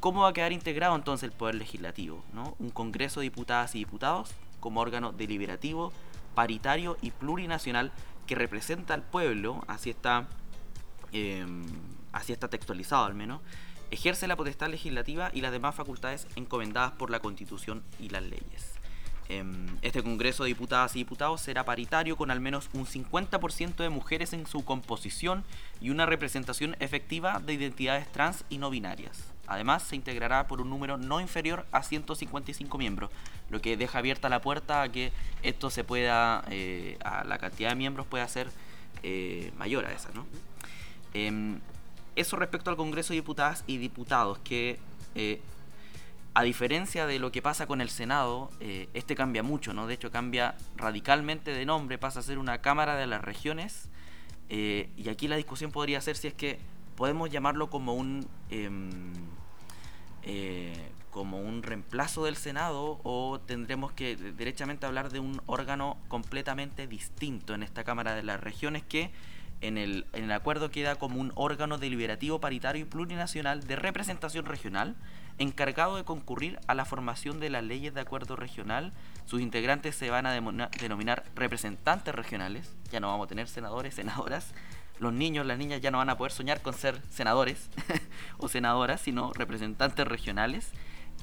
¿Cómo 0.00 0.22
va 0.22 0.30
a 0.30 0.32
quedar 0.32 0.52
integrado 0.52 0.96
entonces 0.96 1.24
el 1.24 1.32
Poder 1.32 1.56
Legislativo? 1.56 2.24
¿no? 2.32 2.56
Un 2.58 2.70
Congreso 2.70 3.20
de 3.20 3.24
Diputadas 3.24 3.74
y 3.74 3.80
Diputados 3.80 4.30
como 4.60 4.80
órgano 4.80 5.12
deliberativo 5.12 5.92
paritario 6.34 6.96
y 7.02 7.10
plurinacional 7.10 7.92
que 8.26 8.34
representa 8.34 8.94
al 8.94 9.02
pueblo, 9.02 9.64
así 9.66 9.90
está, 9.90 10.28
em, 11.12 11.64
así 12.12 12.32
está 12.32 12.48
textualizado 12.48 13.04
al 13.04 13.14
menos, 13.14 13.40
ejerce 13.90 14.26
la 14.26 14.36
potestad 14.36 14.68
legislativa 14.68 15.30
y 15.32 15.40
las 15.40 15.52
demás 15.52 15.74
facultades 15.74 16.26
encomendadas 16.36 16.92
por 16.92 17.10
la 17.10 17.20
Constitución 17.20 17.82
y 17.98 18.08
las 18.08 18.22
leyes. 18.22 18.80
Em, 19.30 19.78
este 19.82 20.02
Congreso 20.02 20.42
de 20.42 20.48
Diputadas 20.48 20.96
y 20.96 21.00
Diputados 21.00 21.40
será 21.40 21.64
paritario 21.64 22.16
con 22.16 22.32
al 22.32 22.40
menos 22.40 22.68
un 22.72 22.84
50% 22.84 23.84
de 23.84 23.88
mujeres 23.88 24.32
en 24.32 24.44
su 24.44 24.64
composición 24.64 25.44
y 25.80 25.90
una 25.90 26.04
representación 26.04 26.76
efectiva 26.80 27.38
de 27.38 27.54
identidades 27.54 28.10
trans 28.10 28.44
y 28.48 28.58
no 28.58 28.70
binarias. 28.70 29.30
Además, 29.46 29.84
se 29.84 29.94
integrará 29.94 30.48
por 30.48 30.60
un 30.60 30.68
número 30.68 30.96
no 30.96 31.20
inferior 31.20 31.64
a 31.70 31.84
155 31.84 32.76
miembros, 32.76 33.10
lo 33.50 33.60
que 33.60 33.76
deja 33.76 33.98
abierta 33.98 34.28
la 34.28 34.40
puerta 34.40 34.82
a 34.82 34.90
que 34.90 35.12
esto 35.44 35.70
se 35.70 35.84
pueda, 35.84 36.44
eh, 36.50 36.98
a 37.04 37.22
la 37.22 37.38
cantidad 37.38 37.70
de 37.70 37.76
miembros 37.76 38.08
pueda 38.08 38.26
ser 38.26 38.50
eh, 39.04 39.52
mayor 39.56 39.86
a 39.86 39.92
esa, 39.92 40.10
¿no? 40.10 40.26
Em, 41.14 41.60
eso 42.20 42.36
respecto 42.36 42.70
al 42.70 42.76
Congreso 42.76 43.12
de 43.12 43.16
Diputadas 43.16 43.64
y 43.66 43.78
Diputados, 43.78 44.38
que 44.38 44.78
eh, 45.14 45.40
a 46.34 46.42
diferencia 46.42 47.06
de 47.06 47.18
lo 47.18 47.32
que 47.32 47.42
pasa 47.42 47.66
con 47.66 47.80
el 47.80 47.90
Senado, 47.90 48.50
este 48.60 49.16
cambia 49.16 49.42
mucho, 49.42 49.74
¿no? 49.74 49.88
De 49.88 49.94
hecho, 49.94 50.12
cambia 50.12 50.54
radicalmente 50.76 51.52
de 51.52 51.66
nombre, 51.66 51.98
pasa 51.98 52.20
a 52.20 52.22
ser 52.22 52.38
una 52.38 52.60
Cámara 52.60 52.94
de 52.94 53.08
las 53.08 53.20
Regiones, 53.20 53.88
y 54.48 55.08
aquí 55.08 55.26
la 55.26 55.34
discusión 55.34 55.72
podría 55.72 56.00
ser 56.00 56.16
si 56.16 56.28
es 56.28 56.34
que 56.34 56.60
podemos 56.94 57.30
llamarlo 57.30 57.68
como 57.68 57.94
un 57.94 58.28
em, 58.50 59.10
eh, 60.22 60.92
como 61.10 61.40
un 61.40 61.62
reemplazo 61.62 62.24
del 62.24 62.36
Senado 62.36 63.00
o 63.02 63.40
tendremos 63.40 63.90
que 63.92 64.16
derechamente 64.16 64.86
hablar 64.86 65.10
de 65.10 65.18
un 65.18 65.40
órgano 65.46 65.96
completamente 66.08 66.86
distinto 66.86 67.54
en 67.54 67.62
esta 67.64 67.82
Cámara 67.82 68.14
de 68.14 68.22
las 68.22 68.38
Regiones 68.38 68.84
que 68.84 69.10
en 69.60 69.78
el, 69.78 70.06
en 70.12 70.24
el 70.24 70.32
acuerdo 70.32 70.70
queda 70.70 70.96
como 70.96 71.20
un 71.20 71.32
órgano 71.34 71.78
deliberativo 71.78 72.40
paritario 72.40 72.82
y 72.82 72.84
plurinacional 72.86 73.66
de 73.66 73.76
representación 73.76 74.46
regional 74.46 74.96
encargado 75.38 75.96
de 75.96 76.04
concurrir 76.04 76.58
a 76.66 76.74
la 76.74 76.84
formación 76.84 77.40
de 77.40 77.48
las 77.48 77.64
leyes 77.64 77.94
de 77.94 78.00
acuerdo 78.02 78.36
regional. 78.36 78.92
Sus 79.24 79.40
integrantes 79.40 79.96
se 79.96 80.10
van 80.10 80.26
a 80.26 80.32
denominar 80.32 81.24
representantes 81.34 82.14
regionales, 82.14 82.76
ya 82.90 83.00
no 83.00 83.08
vamos 83.08 83.24
a 83.24 83.28
tener 83.28 83.48
senadores, 83.48 83.94
senadoras, 83.94 84.52
los 84.98 85.14
niños, 85.14 85.46
las 85.46 85.56
niñas 85.56 85.80
ya 85.80 85.90
no 85.90 85.98
van 85.98 86.10
a 86.10 86.18
poder 86.18 86.30
soñar 86.30 86.60
con 86.60 86.74
ser 86.74 87.00
senadores 87.08 87.70
o 88.38 88.48
senadoras, 88.48 89.00
sino 89.00 89.32
representantes 89.32 90.06
regionales. 90.06 90.72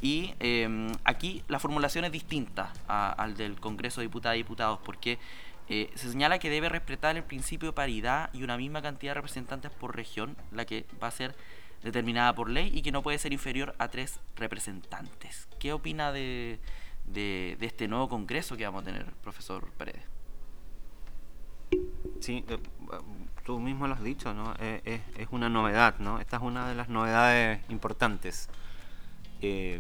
Y 0.02 0.34
em, 0.40 0.92
aquí 1.04 1.44
la 1.48 1.60
formulación 1.60 2.06
es 2.06 2.12
distinta 2.12 2.74
al 2.88 3.36
del 3.36 3.60
Congreso 3.60 4.02
de 4.02 4.08
Diputadas 4.08 4.36
y 4.36 4.40
Diputados, 4.40 4.80
porque 4.84 5.20
eh, 5.70 5.92
se 5.96 6.10
señala 6.10 6.40
que 6.40 6.50
debe 6.50 6.70
respetar 6.70 7.18
el 7.18 7.24
principio 7.24 7.70
de 7.70 7.74
paridad 7.74 8.30
y 8.34 8.44
una 8.44 8.58
misma 8.58 8.82
cantidad 8.82 9.12
de 9.12 9.16
representantes 9.16 9.72
por 9.72 9.96
región, 9.96 10.38
la 10.52 10.66
que 10.66 10.86
va 11.02 11.08
a 11.08 11.12
ser 11.12 11.36
determinada 11.84 12.34
por 12.34 12.50
ley 12.50 12.72
y 12.74 12.82
que 12.82 12.92
no 12.92 13.04
puede 13.04 13.20
ser 13.20 13.34
inferior 13.34 13.76
a 13.78 13.90
tres 13.90 14.20
representantes. 14.36 15.48
¿Qué 15.60 15.74
opina 15.74 16.12
de, 16.14 16.60
de, 17.06 17.58
este 17.60 17.88
nuevo 17.88 18.08
Congreso 18.08 18.56
que 18.56 18.66
vamos 18.66 18.84
a 18.84 18.86
tener, 18.86 19.06
profesor 19.16 19.70
Paredes? 19.78 20.04
Sí, 22.22 22.46
eh, 22.48 22.60
tú 23.46 23.60
mismo 23.60 23.88
lo 23.88 23.94
has 23.94 24.04
dicho, 24.04 24.34
¿no? 24.34 24.54
Eh, 24.60 25.02
es, 25.18 25.28
una 25.32 25.50
novedad, 25.50 26.00
¿no? 26.00 26.20
Esta 26.20 26.38
es 26.38 26.44
una 26.44 26.70
de 26.70 26.76
las 26.76 26.88
novedades 26.88 27.60
importantes. 27.70 28.50
Es 29.42 29.80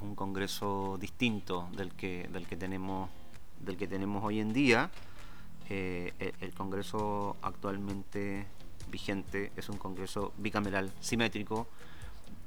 un 0.00 0.14
congreso 0.14 0.98
distinto 1.00 1.68
del 1.72 1.92
que, 1.94 2.28
del 2.30 2.46
que 2.46 2.56
tenemos 2.56 3.10
del 3.60 3.76
que 3.76 3.86
tenemos 3.86 4.22
hoy 4.24 4.40
en 4.40 4.52
día. 4.52 4.90
Eh, 5.68 6.12
el, 6.40 6.54
congreso 6.54 7.36
actualmente 7.42 8.46
vigente 8.88 9.50
es 9.56 9.68
un 9.68 9.78
congreso 9.78 10.32
bicameral 10.38 10.92
simétrico 11.00 11.66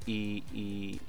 y, 0.06 1.00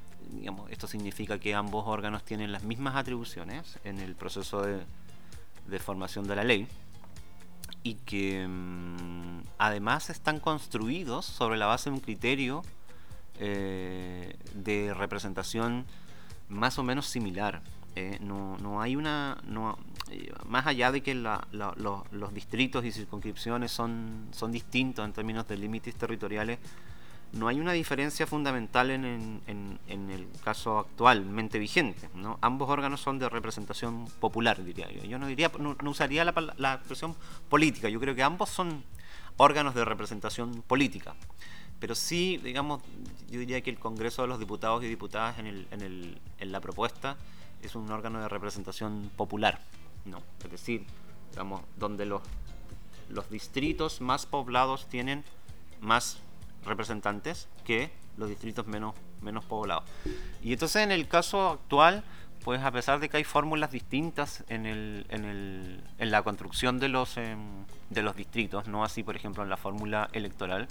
esto 0.70 0.86
significa 0.86 1.38
que 1.38 1.54
ambos 1.54 1.84
órganos 1.86 2.24
tienen 2.24 2.52
las 2.52 2.62
mismas 2.62 2.96
atribuciones 2.96 3.78
en 3.84 3.98
el 3.98 4.14
proceso 4.14 4.62
de, 4.62 4.80
de 5.66 5.78
formación 5.78 6.26
de 6.26 6.36
la 6.36 6.44
ley 6.44 6.68
y 7.82 7.94
que 7.94 8.46
mm, 8.46 9.42
además 9.58 10.10
están 10.10 10.40
construidos 10.40 11.26
sobre 11.26 11.56
la 11.56 11.66
base 11.66 11.90
de 11.90 11.94
un 11.94 12.00
criterio 12.00 12.62
eh, 13.38 14.36
de 14.54 14.94
representación 14.94 15.86
más 16.48 16.78
o 16.78 16.82
menos 16.82 17.06
similar. 17.06 17.62
Eh, 17.94 18.18
no, 18.20 18.80
hay 18.80 18.96
una. 18.96 19.38
más 20.46 20.66
allá 20.66 20.90
de 20.92 21.02
que 21.02 21.14
los 21.14 22.34
distritos 22.34 22.84
y 22.84 22.92
circunscripciones 22.92 23.70
son, 23.70 24.28
son 24.32 24.52
distintos 24.52 25.04
en 25.04 25.12
términos 25.12 25.46
de 25.46 25.56
límites 25.56 25.94
territoriales, 25.94 26.58
no 27.32 27.48
hay 27.48 27.60
una 27.60 27.72
diferencia 27.72 28.26
fundamental 28.26 28.90
en, 28.90 29.40
el 29.86 30.26
caso 30.44 30.78
actualmente 30.78 31.58
vigente. 31.58 32.08
¿no? 32.14 32.38
Ambos 32.40 32.68
órganos 32.68 33.00
son 33.00 33.18
de 33.18 33.28
representación 33.28 34.06
popular, 34.20 34.62
diría 34.62 34.90
yo. 34.90 35.04
Yo 35.04 35.18
no, 35.18 35.26
diría, 35.26 35.50
no, 35.58 35.76
usaría 35.84 36.24
la, 36.24 36.54
la, 36.56 36.74
expresión 36.74 37.14
política, 37.48 37.88
yo 37.88 38.00
creo 38.00 38.14
que 38.14 38.22
ambos 38.22 38.50
son 38.50 38.84
órganos 39.36 39.74
de 39.74 39.84
representación 39.84 40.62
política. 40.62 41.14
Pero 41.78 41.94
sí, 41.94 42.38
digamos, 42.42 42.82
yo 43.28 43.40
diría 43.40 43.60
que 43.60 43.70
el 43.70 43.78
Congreso 43.78 44.22
de 44.22 44.28
los 44.28 44.38
Diputados 44.38 44.84
y 44.84 44.88
Diputadas 44.88 45.38
en, 45.38 45.46
el, 45.46 45.66
en, 45.72 45.80
el, 45.80 46.18
en 46.38 46.52
la 46.52 46.60
propuesta 46.60 47.16
es 47.62 47.74
un 47.74 47.90
órgano 47.90 48.20
de 48.20 48.28
representación 48.28 49.10
popular. 49.16 49.60
¿no? 50.04 50.22
Es 50.44 50.50
decir, 50.50 50.84
digamos, 51.30 51.62
donde 51.76 52.06
los, 52.06 52.22
los 53.08 53.30
distritos 53.30 54.00
más 54.00 54.26
poblados 54.26 54.86
tienen 54.88 55.24
más 55.80 56.18
representantes 56.64 57.48
que 57.64 57.90
los 58.16 58.28
distritos 58.28 58.66
menos, 58.66 58.94
menos 59.20 59.44
poblados. 59.44 59.84
Y 60.42 60.52
entonces 60.52 60.82
en 60.82 60.92
el 60.92 61.08
caso 61.08 61.50
actual, 61.50 62.04
pues 62.44 62.62
a 62.62 62.70
pesar 62.70 63.00
de 63.00 63.08
que 63.08 63.18
hay 63.18 63.24
fórmulas 63.24 63.70
distintas 63.70 64.44
en, 64.48 64.66
el, 64.66 65.06
en, 65.08 65.24
el, 65.24 65.84
en 65.98 66.10
la 66.10 66.22
construcción 66.22 66.78
de 66.78 66.88
los, 66.88 67.16
em, 67.16 67.64
de 67.90 68.02
los 68.02 68.16
distritos, 68.16 68.66
no 68.66 68.84
así 68.84 69.02
por 69.02 69.16
ejemplo 69.16 69.42
en 69.42 69.50
la 69.50 69.56
fórmula 69.56 70.08
electoral, 70.12 70.68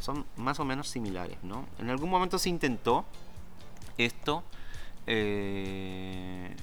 son 0.00 0.24
más 0.36 0.60
o 0.60 0.64
menos 0.64 0.88
similares. 0.88 1.38
¿no? 1.42 1.66
En 1.78 1.90
algún 1.90 2.10
momento 2.10 2.38
se 2.38 2.48
intentó 2.48 3.04
esto, 3.98 4.44
eh, 5.06 6.54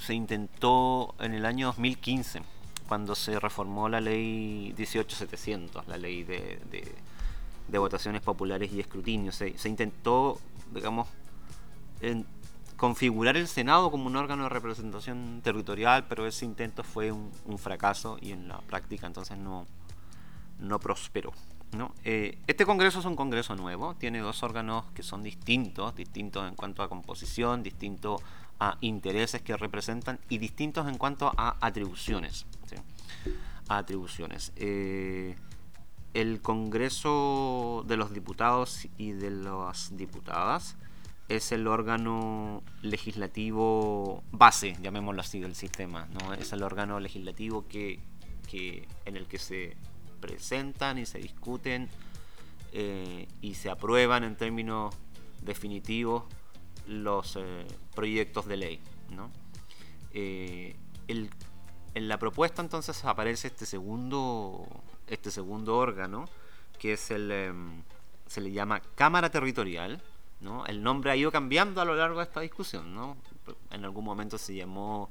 se 0.00 0.14
intentó 0.14 1.14
en 1.18 1.34
el 1.34 1.46
año 1.46 1.66
2015, 1.68 2.42
cuando 2.88 3.14
se 3.14 3.38
reformó 3.38 3.88
la 3.88 4.00
ley 4.00 4.72
18700, 4.76 5.86
la 5.88 5.96
ley 5.96 6.24
de 6.24 7.78
votaciones 7.78 8.22
populares 8.22 8.72
y 8.72 8.80
escrutinio. 8.80 9.32
Se, 9.32 9.54
intentó, 9.68 10.38
digamos, 10.72 11.08
configurar 12.76 13.36
el 13.36 13.48
Senado 13.48 13.90
como 13.90 14.06
un 14.06 14.16
órgano 14.16 14.44
de 14.44 14.48
representación 14.50 15.40
territorial, 15.42 16.06
pero 16.08 16.26
ese 16.26 16.44
intento 16.44 16.82
fue 16.82 17.12
un, 17.12 17.58
fracaso 17.58 18.18
y 18.20 18.32
en 18.32 18.48
la 18.48 18.58
práctica 18.60 19.06
entonces 19.06 19.38
no 19.38 19.66
prosperó. 20.80 21.32
Eh, 22.04 22.38
este 22.46 22.64
Congreso 22.64 23.00
es 23.00 23.04
un 23.04 23.16
Congreso 23.16 23.54
nuevo, 23.56 23.94
tiene 23.94 24.20
dos 24.20 24.42
órganos 24.42 24.84
que 24.94 25.02
son 25.02 25.22
distintos, 25.22 25.94
distintos 25.94 26.48
en 26.48 26.54
cuanto 26.54 26.82
a 26.82 26.88
composición, 26.88 27.62
distintos 27.62 28.22
a 28.60 28.78
intereses 28.80 29.42
que 29.42 29.56
representan 29.56 30.18
y 30.28 30.38
distintos 30.38 30.88
en 30.88 30.98
cuanto 30.98 31.32
a 31.36 31.56
atribuciones. 31.60 32.46
Atribuciones. 33.68 34.52
Eh, 34.56 35.36
el 36.12 36.40
Congreso 36.42 37.84
de 37.86 37.96
los 37.96 38.12
Diputados 38.12 38.86
y 38.98 39.12
de 39.12 39.30
las 39.30 39.96
Diputadas 39.96 40.76
es 41.28 41.52
el 41.52 41.66
órgano 41.66 42.62
legislativo 42.82 44.22
base, 44.30 44.76
llamémoslo 44.80 45.20
así, 45.20 45.40
del 45.40 45.54
sistema. 45.54 46.06
¿no? 46.12 46.34
Es 46.34 46.52
el 46.52 46.62
órgano 46.62 47.00
legislativo 47.00 47.66
que, 47.66 48.00
en 49.04 49.16
el 49.16 49.26
que 49.26 49.38
se 49.38 49.76
presentan 50.24 50.96
y 50.96 51.04
se 51.04 51.18
discuten 51.18 51.90
eh, 52.72 53.28
y 53.42 53.54
se 53.56 53.68
aprueban 53.68 54.24
en 54.24 54.36
términos 54.36 54.94
definitivos 55.42 56.24
los 56.86 57.36
eh, 57.36 57.66
proyectos 57.94 58.46
de 58.46 58.56
ley. 58.56 58.80
Eh, 60.14 60.76
en 61.08 62.08
la 62.08 62.18
propuesta 62.18 62.62
entonces 62.62 63.04
aparece 63.04 63.48
este 63.48 63.66
segundo 63.66 64.66
este 65.08 65.30
segundo 65.30 65.76
órgano, 65.76 66.24
que 66.78 66.94
es 66.94 67.10
el, 67.10 67.82
se 68.26 68.40
le 68.40 68.50
llama 68.50 68.80
Cámara 68.94 69.30
Territorial. 69.30 70.00
El 70.66 70.82
nombre 70.82 71.10
ha 71.10 71.16
ido 71.16 71.30
cambiando 71.30 71.82
a 71.82 71.84
lo 71.84 71.94
largo 71.94 72.18
de 72.18 72.24
esta 72.24 72.40
discusión. 72.40 73.16
En 73.70 73.84
algún 73.84 74.04
momento 74.04 74.38
se 74.38 74.54
llamó, 74.54 75.10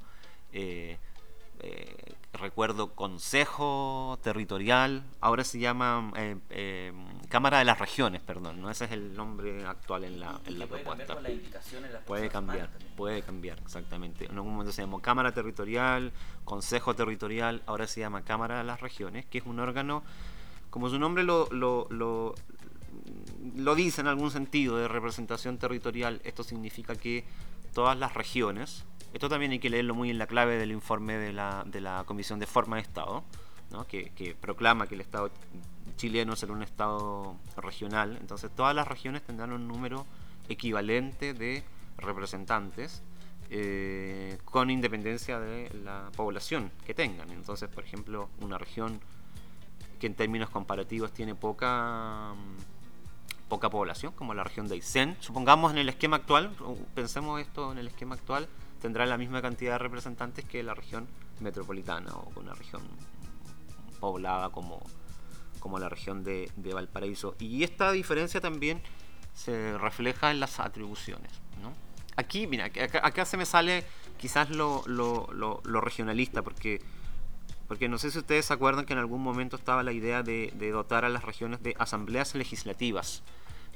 eh, 1.60 1.94
eh, 1.96 2.14
recuerdo, 2.32 2.94
Consejo 2.94 4.18
Territorial, 4.22 5.04
ahora 5.20 5.44
se 5.44 5.58
llama 5.58 6.12
eh, 6.16 6.36
em, 6.50 7.06
Cámara 7.28 7.58
de 7.58 7.64
las 7.64 7.78
Regiones, 7.78 8.22
perdón, 8.22 8.60
¿no? 8.60 8.70
ese 8.70 8.86
es 8.86 8.92
el 8.92 9.14
nombre 9.14 9.64
actual 9.64 10.04
en 10.04 10.20
la, 10.20 10.40
en 10.46 10.58
la 10.58 10.66
puede 10.66 10.82
propuesta. 10.82 11.14
Cambiar 11.14 11.32
con 11.32 12.04
puede 12.04 12.28
cambiar, 12.28 12.70
puede 12.96 13.22
cambiar, 13.22 13.58
exactamente. 13.60 14.26
En 14.26 14.32
algún 14.32 14.52
momento 14.52 14.72
se 14.72 14.82
llamó 14.82 15.00
Cámara 15.00 15.32
Territorial, 15.32 16.12
Consejo 16.44 16.94
Territorial, 16.94 17.62
ahora 17.66 17.86
se 17.86 18.00
llama 18.00 18.22
Cámara 18.22 18.58
de 18.58 18.64
las 18.64 18.80
Regiones, 18.80 19.26
que 19.26 19.38
es 19.38 19.46
un 19.46 19.60
órgano, 19.60 20.02
como 20.70 20.88
su 20.90 20.98
nombre 20.98 21.22
lo, 21.22 21.48
lo, 21.52 21.86
lo, 21.90 22.34
lo 23.56 23.74
dice 23.74 24.00
en 24.00 24.08
algún 24.08 24.30
sentido, 24.30 24.76
de 24.76 24.88
representación 24.88 25.58
territorial. 25.58 26.20
Esto 26.24 26.42
significa 26.42 26.96
que 26.96 27.24
todas 27.72 27.98
las 27.98 28.14
regiones, 28.14 28.84
esto 29.14 29.28
también 29.28 29.52
hay 29.52 29.60
que 29.60 29.70
leerlo 29.70 29.94
muy 29.94 30.10
en 30.10 30.18
la 30.18 30.26
clave 30.26 30.58
del 30.58 30.72
informe 30.72 31.16
de 31.16 31.32
la, 31.32 31.62
de 31.64 31.80
la 31.80 32.02
Comisión 32.04 32.40
de 32.40 32.46
Forma 32.46 32.76
de 32.76 32.82
Estado, 32.82 33.22
que, 33.88 34.36
proclama 34.40 34.88
que 34.88 34.96
el 34.96 35.00
Estado 35.00 35.30
chileno 35.96 36.34
será 36.34 36.52
un 36.52 36.64
Estado 36.64 37.36
regional. 37.56 38.18
Entonces 38.20 38.50
todas 38.54 38.74
las 38.74 38.88
regiones 38.88 39.22
tendrán 39.22 39.52
un 39.52 39.68
número 39.68 40.04
equivalente 40.48 41.32
de 41.32 41.62
representantes 41.96 43.02
eh, 43.50 44.36
con 44.44 44.68
independencia 44.68 45.38
de 45.38 45.70
la 45.84 46.10
población 46.16 46.72
que 46.84 46.92
tengan. 46.92 47.30
Entonces, 47.30 47.68
por 47.68 47.84
ejemplo, 47.84 48.28
una 48.40 48.58
región 48.58 49.00
que 50.00 50.08
en 50.08 50.14
términos 50.14 50.50
comparativos 50.50 51.12
tiene 51.12 51.36
poca 51.36 52.34
mm, 52.34 53.48
poca 53.48 53.70
población, 53.70 54.12
como 54.12 54.34
la 54.34 54.42
región 54.42 54.66
de 54.66 54.74
Aysén, 54.74 55.16
supongamos 55.20 55.70
en 55.70 55.78
el 55.78 55.88
esquema 55.88 56.16
actual, 56.16 56.50
pensemos 56.94 57.40
esto 57.40 57.70
en 57.70 57.78
el 57.78 57.86
esquema 57.86 58.16
actual, 58.16 58.48
tendrá 58.84 59.06
la 59.06 59.16
misma 59.16 59.40
cantidad 59.40 59.72
de 59.72 59.78
representantes 59.78 60.44
que 60.44 60.62
la 60.62 60.74
región 60.74 61.08
metropolitana 61.40 62.12
o 62.12 62.30
una 62.36 62.52
región 62.52 62.82
poblada 63.98 64.50
como, 64.50 64.82
como 65.58 65.78
la 65.78 65.88
región 65.88 66.22
de, 66.22 66.52
de 66.56 66.74
Valparaíso. 66.74 67.34
Y 67.38 67.64
esta 67.64 67.92
diferencia 67.92 68.42
también 68.42 68.82
se 69.32 69.78
refleja 69.78 70.30
en 70.30 70.38
las 70.38 70.60
atribuciones. 70.60 71.32
¿no? 71.62 71.72
Aquí, 72.16 72.46
mira, 72.46 72.66
acá, 72.66 73.24
se 73.24 73.38
me 73.38 73.46
sale 73.46 73.84
quizás 74.18 74.50
lo, 74.50 74.82
regionalista, 75.80 76.42
porque, 76.42 76.82
porque 77.66 77.88
no 77.88 77.96
sé 77.96 78.10
si 78.10 78.18
ustedes 78.18 78.44
se 78.44 78.52
acuerdan 78.52 78.84
que 78.84 78.92
en 78.92 78.98
algún 78.98 79.22
momento 79.22 79.56
estaba 79.56 79.82
la 79.82 79.92
idea 79.92 80.22
de, 80.22 80.52
dotar 80.70 81.06
a 81.06 81.08
las 81.08 81.24
regiones 81.24 81.62
de 81.62 81.74
asambleas 81.78 82.34
legislativas. 82.34 83.22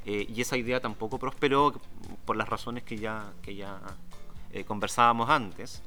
Eh, 0.04 0.26
y 0.28 0.42
esa 0.42 0.58
idea 0.58 0.80
tampoco 0.80 1.18
prosperó 1.18 1.80
por 2.26 2.36
las 2.36 2.46
razones 2.50 2.84
que 2.84 2.98
ya, 2.98 3.32
que 3.40 3.56
ya 3.56 3.80
eh, 4.52 4.64
conversábamos 4.64 5.30
antes. 5.30 5.82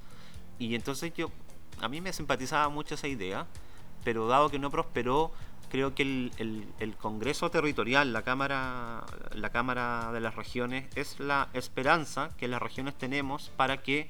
Y 0.60 0.76
entonces 0.76 1.14
yo, 1.16 1.32
a 1.82 1.88
mí 1.88 2.02
me 2.02 2.14
simpatizaba 2.14 2.70
mucho 2.70 2.96
esa 2.96 3.08
idea, 3.08 3.48
pero 4.04 4.28
dado 4.28 4.50
que 4.50 4.60
no 4.60 4.70
prosperó, 4.70 5.32
creo 5.70 5.96
que 5.96 6.04
el, 6.04 6.96
Congreso 7.00 7.50
Territorial, 7.50 8.12
la 8.12 8.24
Cámara, 8.24 9.06
la 9.34 9.50
Cámara 9.52 10.12
de 10.12 10.20
las 10.20 10.36
Regiones, 10.36 10.86
es 10.96 11.20
la 11.20 11.50
esperanza 11.54 12.30
que 12.38 12.48
las 12.48 12.62
regiones 12.62 12.96
tenemos 12.96 13.50
para 13.56 13.82
que 13.82 14.10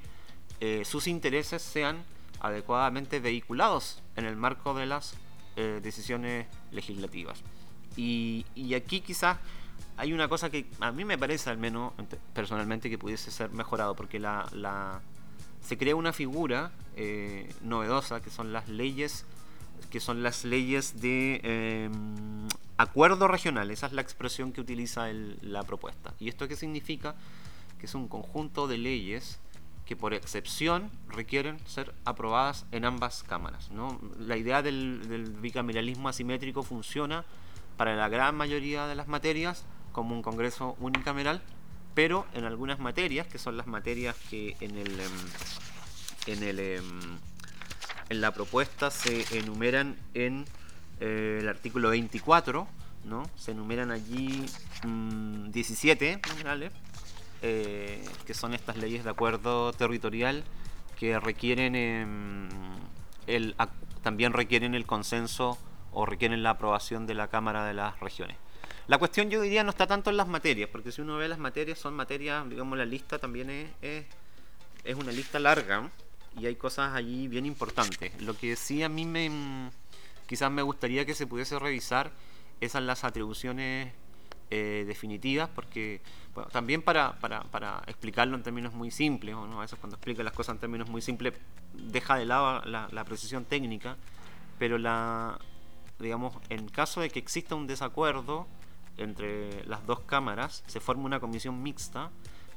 eh, 0.60 0.84
sus 0.86 1.08
intereses 1.08 1.62
sean 1.62 2.04
adecuadamente 2.40 3.20
vehiculados 3.20 4.02
en 4.16 4.26
el 4.26 4.36
marco 4.36 4.74
de 4.74 4.88
las 4.88 5.16
eh, 5.56 5.80
decisiones 5.84 6.48
legislativas. 6.72 7.44
Y, 7.96 8.46
aquí 8.76 9.02
quizás 9.02 9.38
hay 10.02 10.14
una 10.14 10.28
cosa 10.28 10.50
que 10.50 10.66
a 10.80 10.92
mí 10.92 11.06
me 11.06 11.16
parece 11.16 11.52
al 11.52 11.60
menos 11.60 11.94
personalmente 12.34 12.90
que 12.90 12.98
pudiese 12.98 13.30
ser 13.30 13.52
mejorado, 13.52 13.96
porque 13.96 14.20
la, 14.20 15.00
se 15.62 15.78
crea 15.78 15.96
una 15.96 16.12
figura 16.12 16.72
eh, 16.96 17.54
novedosa 17.62 18.20
que 18.20 18.32
son 18.32 18.52
las 18.52 18.68
leyes 18.68 19.28
que 19.92 20.00
son 20.00 20.24
las 20.24 20.44
leyes 20.44 21.02
de 21.02 21.40
em, 21.44 22.48
acuerdo 22.78 23.28
regional. 23.28 23.70
Esa 23.70 23.86
es 23.86 23.94
la 23.94 24.02
expresión 24.02 24.54
que 24.54 24.62
utiliza 24.62 25.08
la 25.42 25.62
propuesta. 25.64 26.16
¿Y 26.20 26.30
esto 26.30 26.48
qué 26.48 26.56
significa? 26.56 27.14
Que 27.80 27.86
es 27.86 27.94
un 27.94 28.08
conjunto 28.08 28.68
de 28.68 28.80
leyes 28.80 29.40
que 29.86 29.96
por 29.96 30.16
excepción 30.16 30.90
requieren 31.10 31.60
ser 31.68 31.94
aprobadas 32.06 32.66
en 32.72 32.86
ambas 32.86 33.22
cámaras. 33.22 33.70
¿no? 33.70 34.00
La 34.20 34.38
idea 34.38 34.64
del, 34.64 35.08
del 35.08 35.30
bicameralismo 35.32 36.10
asimétrico 36.10 36.64
funciona 36.64 37.24
para 37.78 37.96
la 37.96 38.10
gran 38.10 38.36
mayoría 38.36 38.88
de 38.88 38.96
las 38.96 39.08
materias 39.08 39.66
como 39.91 40.15
un 40.15 40.21
Congreso 40.21 40.75
unicameral, 40.80 41.41
pero 41.93 42.25
en 42.34 42.45
algunas 42.45 42.80
materias, 42.80 43.27
que 43.27 43.38
son 43.38 43.58
las 43.58 43.67
materias 43.67 44.15
que 44.30 44.56
en 44.62 44.77
el, 44.77 44.99
em, 44.99 45.12
en 46.27 46.43
el 46.43 46.60
em, 46.60 47.19
en 48.12 48.19
la 48.19 48.32
propuesta 48.32 48.91
se 48.91 49.38
enumeran 49.38 49.95
en 50.13 50.45
eh, 50.99 51.39
el 51.39 51.47
artículo 51.47 51.89
24, 51.89 52.67
¿no? 53.06 53.23
Se 53.38 53.51
enumeran 53.51 53.89
allí 53.89 54.45
17 54.84 56.17
mm, 56.17 56.30
numerales, 56.30 56.73
eh, 57.41 58.04
que 58.27 58.34
son 58.34 58.54
estas 58.54 58.75
leyes 58.75 59.06
de 59.06 59.10
acuerdo 59.10 59.71
territorial 59.71 60.43
que 60.99 61.19
requieren 61.21 61.75
em, 61.75 62.49
el, 63.27 63.56
también 64.04 64.34
requieren 64.34 64.75
el 64.75 64.86
consenso 64.86 65.58
o 65.93 66.06
requieren 66.06 66.43
la 66.43 66.51
aprobación 66.51 67.08
de 67.08 67.15
la 67.15 67.30
Cámara 67.30 67.65
de 67.65 67.73
las 67.73 67.97
Regiones. 68.01 68.36
La 68.88 68.98
cuestión 68.98 69.30
yo 69.30 69.41
diría 69.41 69.63
no 69.63 69.70
está 69.70 69.88
tanto 69.88 70.10
en 70.10 70.17
las 70.17 70.28
materias, 70.28 70.70
porque 70.72 70.91
si 70.91 71.02
uno 71.02 71.17
ve 71.17 71.28
las 71.28 71.39
materias 71.39 71.80
son 71.80 71.94
materias, 71.94 72.50
digamos 72.50 72.78
la 72.78 72.86
lista 72.86 73.20
también 73.20 73.50
es, 73.82 74.06
es, 74.84 74.96
una 74.96 75.12
lista 75.12 75.39
larga 75.39 75.89
y 76.38 76.46
hay 76.46 76.56
cosas 76.56 76.94
allí 76.94 77.28
bien 77.28 77.46
importantes. 77.46 78.20
Lo 78.22 78.36
que 78.36 78.56
sí 78.56 78.84
a 78.84 78.89
mí 78.89 79.06
me 79.06 79.72
quizás 80.28 80.52
me 80.52 80.62
gustaría 80.62 81.06
que 81.06 81.13
se 81.13 81.28
pudiese 81.28 81.60
revisar 81.60 82.12
esas 82.62 82.82
las 82.84 83.04
atribuciones 83.04 83.94
eh, 84.50 84.84
definitivas, 84.88 85.50
porque 85.50 86.02
también 86.52 86.82
para, 86.82 87.20
para, 87.20 87.41
para, 87.44 87.84
explicarlo 87.88 88.36
en 88.36 88.44
términos 88.44 88.74
muy 88.74 88.91
simples, 88.91 89.36
¿no? 89.36 89.60
a 89.60 89.62
veces 89.62 89.78
cuando 89.80 89.96
explica 89.96 90.24
las 90.24 90.34
cosas 90.34 90.56
en 90.56 90.60
términos 90.60 90.89
muy 90.89 91.02
simples 91.02 91.34
deja 91.74 92.17
de 92.17 92.26
lado 92.26 92.62
la, 92.65 92.88
la 92.91 93.06
precisión 93.06 93.46
técnica, 93.46 93.98
pero 94.60 94.78
la 94.78 95.39
digamos 96.00 96.36
en 96.50 96.67
caso 96.67 97.02
de 97.02 97.10
que 97.10 97.20
exista 97.20 97.56
un 97.56 97.67
desacuerdo, 97.67 98.48
entre 99.04 99.66
las 99.66 99.86
dos 99.86 100.02
cámaras, 100.02 100.64
se 100.68 100.80
forma 100.80 101.06
una 101.06 101.20
comisión 101.20 101.62
mixta, 101.62 102.10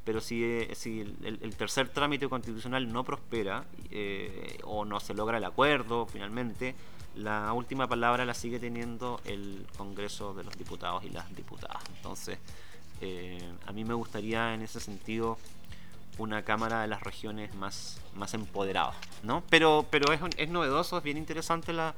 pero 0.05 0.21
si, 0.21 0.69
si 0.75 1.01
el, 1.01 1.57
tercer 1.57 1.89
trámite 1.89 2.29
constitucional 2.29 2.93
no 2.93 3.05
prospera 3.05 3.65
eh, 3.91 4.59
o 4.65 4.85
no 4.85 5.01
se 5.01 5.15
logra 5.15 5.39
el 5.39 5.45
acuerdo 5.45 6.07
finalmente, 6.07 6.75
la 7.17 7.53
última 7.53 7.89
palabra 7.89 8.25
la 8.25 8.35
sigue 8.35 8.59
teniendo 8.59 9.21
el 9.25 9.67
Congreso 9.77 10.35
de 10.35 10.45
los 10.45 10.57
Diputados 10.59 11.05
y 11.05 11.11
las 11.11 11.35
Diputadas. 11.35 11.83
Entonces, 11.97 12.39
eh, 13.01 13.53
a 13.67 13.73
mí 13.73 13.85
me 13.85 13.95
gustaría 13.95 14.53
en 14.53 14.63
ese 14.63 14.79
sentido 14.79 15.39
una 16.19 16.43
Cámara 16.43 16.83
de 16.83 16.89
las 16.89 17.03
Regiones 17.03 17.55
más, 17.55 18.01
más 18.15 18.35
empoderada, 18.35 18.95
¿no? 19.23 19.43
Pero, 19.49 19.87
pero 19.91 20.13
es, 20.13 20.21
es 20.37 20.51
novedoso, 20.51 20.99
es 20.99 21.05
bien 21.05 21.17
interesante 21.17 21.73
la, 21.73 21.95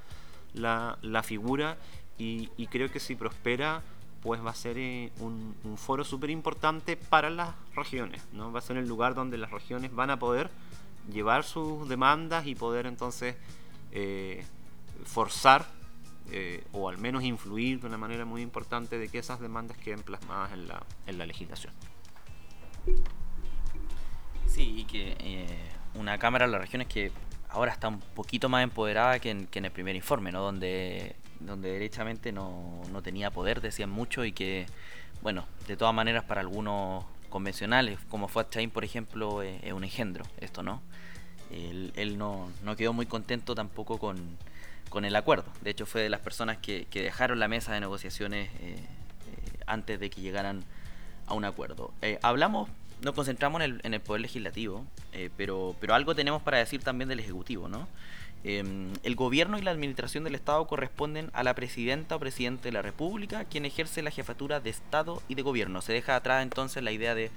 la, 0.55 1.23
figura 1.23 1.77
y 2.19 2.67
creo 2.69 2.91
que 2.91 2.99
si 2.99 3.15
prospera 3.15 3.83
pues 4.27 4.45
va 4.45 4.51
a 4.51 4.55
ser 4.55 4.77
eh, 4.77 5.12
un, 5.21 5.55
foro 5.77 6.03
súper 6.03 6.31
importante 6.31 6.97
para 6.97 7.31
las 7.31 7.55
regiones, 7.77 8.21
¿no? 8.33 8.51
Va 8.51 8.59
a 8.59 8.62
ser 8.62 8.77
el 8.77 8.89
lugar 8.89 9.15
donde 9.15 9.39
las 9.39 9.53
regiones 9.53 9.95
van 9.95 10.11
a 10.11 10.19
poder 10.19 10.51
llevar 11.12 11.45
sus 11.45 11.89
demandas 11.89 12.45
y 12.49 12.57
poder 12.57 12.87
entonces 12.87 13.37
eh, 13.93 14.45
forzar 15.05 15.65
eh, 16.33 16.65
o 16.73 16.89
al 16.89 16.99
menos 16.99 17.23
influir 17.23 17.81
de 17.81 17.87
una 17.87 17.99
manera 17.99 18.25
muy 18.25 18.43
importante 18.43 18.99
de 18.99 19.09
que 19.09 19.19
esas 19.19 19.39
demandas 19.39 19.79
queden 19.79 20.01
plasmadas 20.01 20.53
en 20.55 20.67
la, 20.67 20.83
en 21.07 21.19
la 21.19 21.27
legislación. 21.27 21.73
Sí, 24.49 24.81
y 24.81 24.85
que 24.87 25.47
una 25.95 26.19
Cámara 26.19 26.47
de 26.47 26.53
las 26.53 26.62
Regiones 26.62 26.89
que 26.89 27.12
ahora 27.49 27.71
está 27.71 27.87
un 27.87 28.01
poquito 28.01 28.49
más 28.49 28.65
empoderada 28.65 29.21
que 29.21 29.31
en, 29.31 29.47
que 29.47 29.61
en 29.61 29.67
el 29.67 29.71
primer 29.71 29.95
informe, 29.95 30.33
¿no? 30.33 30.43
Donde 30.43 31.15
donde 31.40 31.72
derechamente 31.72 32.33
no, 32.33 32.83
no 32.92 33.03
tenía 33.03 33.31
poder, 33.31 33.61
decían 33.61 33.90
mucho, 33.90 34.25
y 34.25 34.33
que, 34.33 34.66
bueno, 35.22 35.44
de 35.66 35.77
todas 35.77 35.94
maneras 35.94 36.25
para 36.25 36.40
algunos 36.40 37.05
convencionales, 37.29 37.99
como 38.09 38.29
fue 38.29 38.49
Chain, 38.49 38.70
por 38.70 38.85
ejemplo, 38.85 39.42
eh, 39.42 39.61
es 39.62 39.72
un 39.72 39.85
engendro, 39.85 40.25
esto, 40.40 40.62
¿no? 40.62 40.83
Él, 41.51 42.18
no, 42.18 42.51
no, 42.64 42.75
quedó 42.75 42.92
muy 42.92 43.07
contento 43.07 43.55
tampoco 43.55 43.99
con, 43.99 44.37
con, 44.88 45.05
el 45.05 45.14
acuerdo. 45.14 45.44
De 45.61 45.70
hecho, 45.70 45.87
fue 45.87 46.03
de 46.03 46.09
las 46.11 46.20
personas 46.20 46.59
que, 46.59 46.87
que 46.90 47.03
dejaron 47.03 47.38
la 47.38 47.46
mesa 47.46 47.72
de 47.72 47.81
negociaciones 47.81 48.51
eh, 48.61 48.75
eh, 48.75 49.59
antes 49.66 50.01
de 50.01 50.11
que 50.11 50.20
llegaran 50.20 50.64
a 51.27 51.35
un 51.35 51.44
acuerdo. 51.44 51.92
hablamos, 52.22 52.68
nos 53.03 53.14
concentramos 53.14 53.61
en 53.61 53.70
el, 53.70 53.81
en 53.85 53.94
el 53.94 54.01
poder 54.01 54.22
legislativo, 54.22 54.85
pero, 55.37 55.77
pero 55.81 55.94
algo 55.94 56.14
tenemos 56.14 56.42
para 56.42 56.59
decir 56.59 56.83
también 56.83 57.09
del 57.09 57.20
ejecutivo, 57.20 57.68
¿no? 57.68 57.87
Em, 58.49 58.93
el 59.03 59.17
gobierno 59.17 59.59
y 59.59 59.63
la 59.63 59.73
administración 59.73 60.23
del 60.23 60.37
Estado 60.37 60.65
corresponden 60.69 61.31
a 61.33 61.43
la 61.43 61.57
presidenta 61.57 62.15
o 62.15 62.21
presidente 62.21 62.69
de 62.69 62.73
la 62.73 62.81
República, 62.81 63.45
quien 63.45 63.65
ejerce 63.65 64.03
la 64.03 64.13
jefatura 64.13 64.61
de 64.61 64.71
Estado 64.71 65.21
y 65.27 65.35
de 65.35 65.43
gobierno. 65.43 65.83
Se 65.83 65.93
deja 65.93 66.15
atrás 66.15 66.45
entonces 66.45 66.81
la 66.85 66.93
idea 66.93 67.17
de 67.17 67.33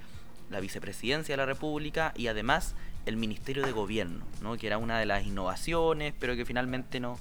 la 0.50 0.60
vicepresidencia 0.60 1.32
de 1.32 1.36
la 1.38 1.46
República 1.46 2.12
y 2.16 2.28
además 2.28 2.76
el 3.06 3.16
Ministerio 3.16 3.66
de 3.66 3.72
Gobierno, 3.72 4.24
¿no? 4.40 4.56
que 4.56 4.68
era 4.68 4.78
una 4.78 5.00
de 5.00 5.06
las 5.06 5.26
innovaciones, 5.26 6.14
pero 6.16 6.36
que 6.36 6.44
finalmente 6.44 7.00
no, 7.00 7.18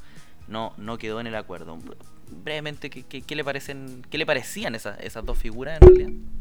no, 0.48 0.72
no 0.78 1.00
quedó 1.00 1.20
en 1.20 1.26
el 1.26 1.34
acuerdo. 1.34 1.80
Brevemente, 2.44 2.92
¿qué, 2.92 3.04
qué, 3.04 3.36
le, 3.36 3.44
parecen, 3.44 4.06
qué 4.12 4.20
le 4.20 4.28
parecían 4.28 4.76
esas, 4.76 5.00
esas 5.00 5.26
dos 5.26 5.40
figuras 5.40 5.82
en 5.82 5.88
realidad? 5.88 6.39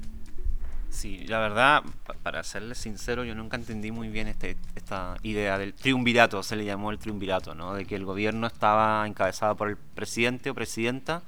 Sí, 0.90 1.18
la 1.26 1.38
verdad, 1.38 1.82
para 2.22 2.42
serles 2.42 2.78
sincero, 2.78 3.22
yo 3.22 3.34
nunca 3.34 3.56
entendí 3.56 3.90
muy 3.92 4.08
bien 4.08 4.26
este, 4.26 4.56
esta 4.74 5.16
idea 5.22 5.58
del 5.58 5.74
triunvirato, 5.74 6.42
se 6.42 6.56
le 6.56 6.64
llamó 6.64 6.90
el 6.90 6.98
triunvirato, 6.98 7.54
¿no? 7.54 7.74
De 7.74 7.84
que 7.84 7.94
el 7.94 8.04
gobierno 8.04 8.46
estaba 8.46 9.06
encabezado 9.06 9.54
por 9.56 9.68
el 9.68 9.76
presidente 9.76 10.50
o 10.50 10.54
presidenta 10.54 11.22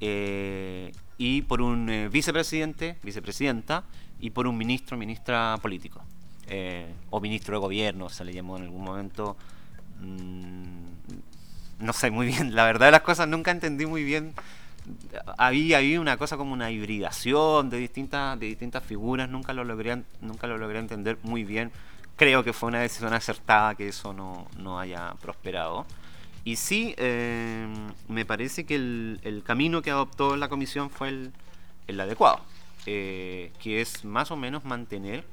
eh, 0.00 0.92
y 1.18 1.42
por 1.42 1.60
un 1.60 1.90
eh, 1.90 2.08
vicepresidente, 2.08 2.96
vicepresidenta 3.02 3.84
y 4.20 4.30
por 4.30 4.46
un 4.46 4.56
ministro, 4.56 4.96
ministra 4.96 5.58
político 5.60 6.02
eh, 6.46 6.92
o 7.10 7.20
ministro 7.20 7.56
de 7.56 7.60
gobierno, 7.60 8.08
se 8.08 8.24
le 8.24 8.32
llamó 8.32 8.56
en 8.56 8.64
algún 8.64 8.84
momento. 8.84 9.36
Mm, 10.00 10.84
no 11.80 11.92
sé 11.92 12.10
muy 12.10 12.26
bien, 12.26 12.54
la 12.54 12.64
verdad 12.64 12.86
de 12.86 12.92
las 12.92 13.02
cosas 13.02 13.26
nunca 13.28 13.50
entendí 13.50 13.86
muy 13.86 14.04
bien 14.04 14.34
había, 15.38 15.78
había 15.78 16.00
una 16.00 16.16
cosa 16.16 16.36
como 16.36 16.52
una 16.52 16.70
hibridación 16.70 17.70
de 17.70 17.78
distintas, 17.78 18.38
de 18.38 18.46
distintas 18.46 18.82
figuras, 18.84 19.28
nunca 19.28 19.52
lo, 19.52 19.64
logré, 19.64 20.02
nunca 20.20 20.46
lo 20.46 20.58
logré 20.58 20.78
entender 20.78 21.18
muy 21.22 21.44
bien. 21.44 21.72
Creo 22.16 22.44
que 22.44 22.52
fue 22.52 22.68
una 22.68 22.80
decisión 22.80 23.12
acertada 23.12 23.74
que 23.74 23.88
eso 23.88 24.12
no, 24.12 24.46
no 24.58 24.78
haya 24.78 25.14
prosperado. 25.20 25.86
Y 26.44 26.56
sí, 26.56 26.94
eh, 26.98 27.66
me 28.08 28.24
parece 28.24 28.66
que 28.66 28.74
el, 28.74 29.20
el, 29.24 29.42
camino 29.42 29.80
que 29.82 29.90
adoptó 29.90 30.36
la 30.36 30.48
comisión 30.48 30.90
fue 30.90 31.08
el, 31.08 31.32
el 31.86 32.00
adecuado, 32.00 32.40
eh, 32.86 33.50
que 33.62 33.80
es 33.80 34.04
más 34.04 34.30
o 34.30 34.36
menos 34.36 34.64
mantener 34.64 35.24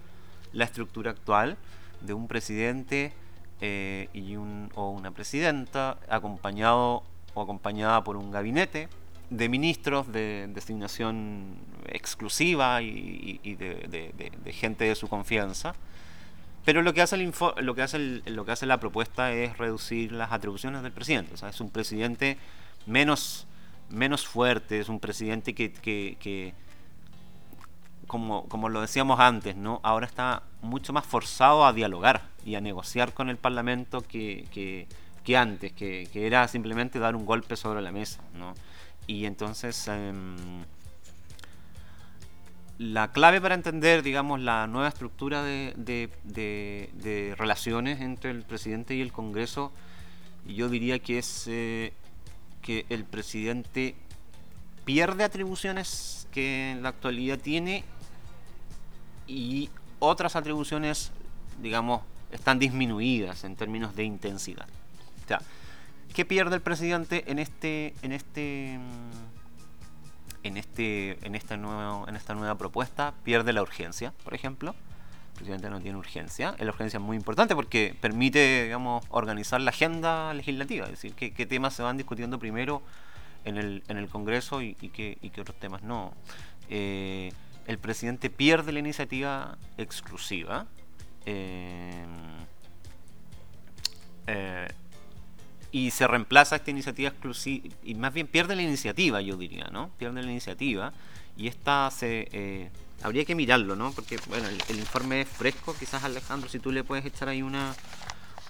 la 0.53 0.63
estructura 0.65 1.11
actual 1.11 1.57
de 2.01 2.13
un 2.13 2.27
presidente 2.27 3.13
eh, 3.59 4.09
y 4.13 4.35
un, 4.37 4.71
o 4.75 4.89
una 4.89 5.11
presidenta 5.11 5.97
acompañado 6.09 7.03
o 7.33 7.41
acompañada 7.41 8.03
por 8.03 8.17
un 8.17 8.31
gabinete 8.31 8.89
de 9.31 9.47
ministros 9.47 10.11
de 10.11 10.47
designación 10.53 11.55
exclusiva 11.87 12.81
y, 12.81 13.39
de, 13.55 14.53
gente 14.53 14.83
de 14.83 14.93
su 14.93 15.07
confianza. 15.07 15.73
Pero 16.65 16.83
lo 16.83 16.93
que 16.93 17.01
hace, 17.01 17.17
lo, 17.17 17.73
que 17.73 17.81
hace 17.81 18.21
lo 18.25 18.45
que 18.45 18.51
hace 18.51 18.65
la 18.65 18.79
propuesta 18.79 19.31
es 19.31 19.57
reducir 19.57 20.11
las 20.11 20.31
atribuciones 20.31 20.83
del 20.83 20.91
presidente. 20.91 21.33
O 21.33 21.37
sea, 21.37 21.49
es 21.49 21.61
un 21.61 21.69
presidente 21.69 22.37
menos, 22.85 23.47
menos 23.89 24.27
fuerte, 24.27 24.81
es 24.81 24.89
un 24.89 24.99
presidente 24.99 25.55
que, 25.55 26.53
como, 28.05 28.47
como, 28.49 28.67
lo 28.67 28.81
decíamos 28.81 29.19
antes, 29.21 29.55
ahora 29.81 30.05
está 30.05 30.43
mucho 30.61 30.91
más 30.91 31.05
forzado 31.05 31.65
a 31.65 31.71
dialogar 31.71 32.23
y 32.45 32.55
a 32.55 32.61
negociar 32.61 33.13
con 33.13 33.29
el 33.29 33.37
Parlamento 33.37 34.01
que, 34.01 34.87
antes, 35.35 35.71
que, 35.71 36.09
era 36.13 36.49
simplemente 36.49 36.99
dar 36.99 37.15
un 37.15 37.25
golpe 37.25 37.55
sobre 37.55 37.81
la 37.81 37.93
mesa. 37.93 38.19
Y 39.07 39.25
entonces 39.25 39.87
em, 39.87 40.63
la 42.77 43.11
clave 43.11 43.39
para 43.41 43.55
entender, 43.55 44.01
digamos, 44.01 44.39
la 44.39 44.67
nueva 44.67 44.87
estructura 44.87 45.43
de, 45.43 47.35
relaciones 47.37 48.01
entre 48.01 48.31
el 48.31 48.43
presidente 48.43 48.95
y 48.95 49.01
el 49.01 49.11
Congreso, 49.11 49.71
yo 50.47 50.69
diría 50.69 50.99
que 50.99 51.19
es 51.19 51.45
eh, 51.47 51.93
que 52.61 52.85
el 52.89 53.05
presidente 53.05 53.95
pierde 54.85 55.23
atribuciones 55.23 56.27
que 56.31 56.71
en 56.71 56.81
la 56.81 56.89
actualidad 56.89 57.37
tiene 57.37 57.83
y 59.27 59.69
otras 59.99 60.35
atribuciones, 60.35 61.11
digamos, 61.61 62.01
están 62.31 62.57
disminuidas 62.57 63.43
en 63.43 63.55
términos 63.55 63.95
de 63.95 64.05
intensidad. 64.05 64.67
¿Qué 66.13 66.25
pierde 66.25 66.55
el 66.55 66.61
presidente 66.61 67.23
en 67.27 67.39
este, 67.39 67.93
en 68.01 68.11
este, 68.11 68.79
en 70.43 70.57
este, 70.57 71.25
en 71.25 71.35
esta 71.35 71.57
nueva, 71.57 72.05
en 72.07 72.15
esta 72.15 72.35
nueva 72.35 72.55
propuesta? 72.55 73.13
Pierde 73.23 73.53
la 73.53 73.61
urgencia, 73.61 74.13
por 74.23 74.33
ejemplo. 74.33 74.75
El 75.31 75.35
presidente 75.35 75.69
no 75.69 75.79
tiene 75.79 75.97
urgencia. 75.97 76.55
La 76.59 76.69
urgencia 76.69 76.97
es 76.97 77.03
muy 77.03 77.15
importante 77.17 77.55
porque 77.55 77.95
permite, 77.99 78.65
digamos, 78.65 79.05
organizar 79.09 79.61
la 79.61 79.71
agenda 79.71 80.33
legislativa, 80.33 80.85
es 80.85 80.91
decir, 80.91 81.13
qué, 81.13 81.45
temas 81.45 81.73
se 81.73 81.81
van 81.81 81.97
discutiendo 81.97 82.37
primero 82.39 82.81
en 83.45 83.57
el, 83.57 83.83
en 83.87 83.97
el 83.97 84.07
Congreso 84.09 84.61
y, 84.61 84.75
qué, 84.75 85.17
qué 85.17 85.41
otros 85.41 85.57
temas 85.59 85.81
no. 85.81 86.13
Eh, 86.69 87.31
el 87.67 87.77
presidente 87.77 88.29
pierde 88.29 88.71
la 88.71 88.79
iniciativa 88.79 89.57
exclusiva. 89.77 90.65
Eh, 91.25 92.05
eh, 94.27 94.67
y 95.71 95.91
se 95.91 96.07
reemplaza 96.07 96.57
esta 96.57 96.71
iniciativa 96.71 97.09
exclusiva, 97.09 97.69
y 97.83 97.95
más 97.95 98.13
bien 98.13 98.27
pierde 98.27 98.55
la 98.55 98.61
iniciativa, 98.61 99.21
yo 99.21 99.37
diría, 99.37 99.69
¿no? 99.71 99.89
Pierde 99.97 100.21
la 100.21 100.31
iniciativa, 100.31 100.93
y 101.37 101.47
esta 101.47 101.89
se... 101.91 102.27
Eh, 102.31 102.69
habría 103.03 103.25
que 103.25 103.35
mirarlo, 103.35 103.75
¿no? 103.75 103.91
Porque, 103.91 104.19
bueno, 104.27 104.47
el, 104.47 104.77
informe 104.77 105.21
es 105.21 105.27
fresco, 105.27 105.75
quizás 105.77 106.03
Alejandro, 106.03 106.49
si 106.49 106.59
tú 106.59 106.71
le 106.71 106.83
puedes 106.83 107.05
echar 107.05 107.29
ahí 107.29 107.41
una, 107.41 107.73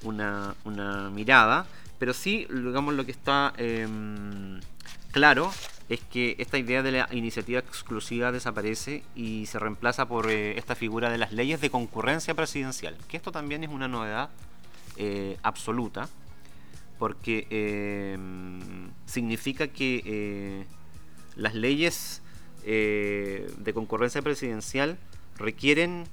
una, 0.03 0.55
una 0.65 1.09
mirada, 1.09 1.65
pero 1.99 2.13
sí, 2.13 2.47
digamos, 2.49 2.93
lo 2.95 3.05
que 3.05 3.11
está 3.11 3.53
em, 3.57 4.59
claro 5.11 5.51
es 5.89 5.99
que 5.99 6.35
esta 6.39 6.57
idea 6.57 6.81
de 6.81 6.91
la 6.91 7.07
iniciativa 7.11 7.59
exclusiva 7.59 8.31
desaparece 8.31 9.03
y 9.15 9.45
se 9.45 9.59
reemplaza 9.59 10.07
por 10.07 10.29
eh, 10.29 10.57
esta 10.57 10.75
figura 10.75 11.09
de 11.09 11.17
las 11.17 11.31
leyes 11.31 11.61
de 11.61 11.69
concurrencia 11.69 12.33
presidencial, 12.33 12.95
que 13.07 13.17
esto 13.17 13.31
también 13.31 13.63
es 13.63 13.69
una 13.69 13.87
novedad 13.87 14.29
eh, 14.97 15.37
absoluta, 15.43 16.09
porque 17.01 17.47
em, 17.49 18.91
significa 19.07 19.69
que 19.69 20.03
eh, 20.05 20.65
las 21.35 21.55
leyes 21.55 22.21
de 22.63 23.71
concurrencia 23.73 24.21
presidencial 24.21 24.99
requieren 25.35 26.03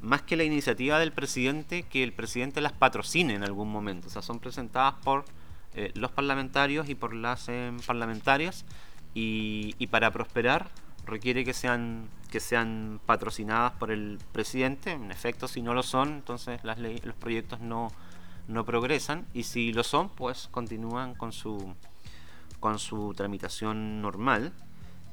más 0.00 0.22
que 0.22 0.36
la 0.36 0.44
iniciativa 0.44 1.00
del 1.00 1.10
presidente, 1.10 1.82
que 1.82 2.04
el 2.04 2.12
presidente 2.12 2.60
las 2.60 2.70
patrocine 2.70 3.34
en 3.34 3.42
algún 3.42 3.72
momento. 3.72 4.06
O 4.06 4.10
sea, 4.10 4.22
son 4.22 4.38
presentadas 4.38 4.94
por 5.02 5.24
los 5.94 6.12
parlamentarios 6.12 6.88
y 6.88 6.94
por 6.94 7.12
las 7.12 7.48
em, 7.48 7.80
parlamentarias 7.80 8.64
y, 9.14 9.84
para 9.88 10.12
prosperar 10.12 10.70
requiere 11.06 11.44
que 11.44 11.54
sean 11.54 12.08
que 12.30 12.38
sean 12.38 13.00
patrocinadas 13.04 13.72
por 13.72 13.90
el 13.90 14.20
presidente. 14.30 14.92
En 14.92 15.10
efecto, 15.10 15.48
si 15.48 15.60
no 15.60 15.74
lo 15.74 15.82
son, 15.82 16.12
entonces 16.12 16.62
las 16.62 16.78
los 16.78 17.16
proyectos 17.16 17.58
no, 17.60 17.90
no 18.48 18.64
progresan 18.64 19.26
y 19.34 19.44
si 19.44 19.72
lo 19.72 19.82
son, 19.82 20.08
pues 20.08 20.48
continúan 20.50 21.14
con 21.14 21.32
su 21.32 21.74
con 22.60 22.78
su 22.78 23.12
tramitación 23.14 24.00
normal. 24.00 24.52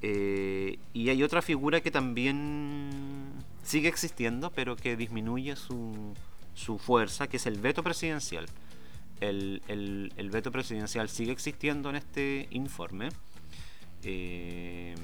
Eh, 0.02 0.80
y 0.94 1.10
hay 1.10 1.24
otra 1.24 1.42
figura 1.42 1.82
que 1.82 1.92
también 1.92 2.90
sigue 3.64 3.88
existiendo, 3.88 4.52
pero 4.52 4.76
que 4.76 4.98
disminuye 4.98 5.56
su, 5.56 6.14
su 6.54 6.78
fuerza, 6.78 7.28
que 7.28 7.38
es 7.38 7.46
el 7.46 7.60
veto 7.60 7.84
presidencial. 7.84 8.46
El, 9.22 9.62
el, 9.68 10.30
veto 10.30 10.52
presidencial 10.52 11.08
sigue 11.08 11.32
existiendo 11.32 11.90
en 11.90 11.96
este 11.96 12.48
informe 12.52 13.10
eh, 14.04 14.96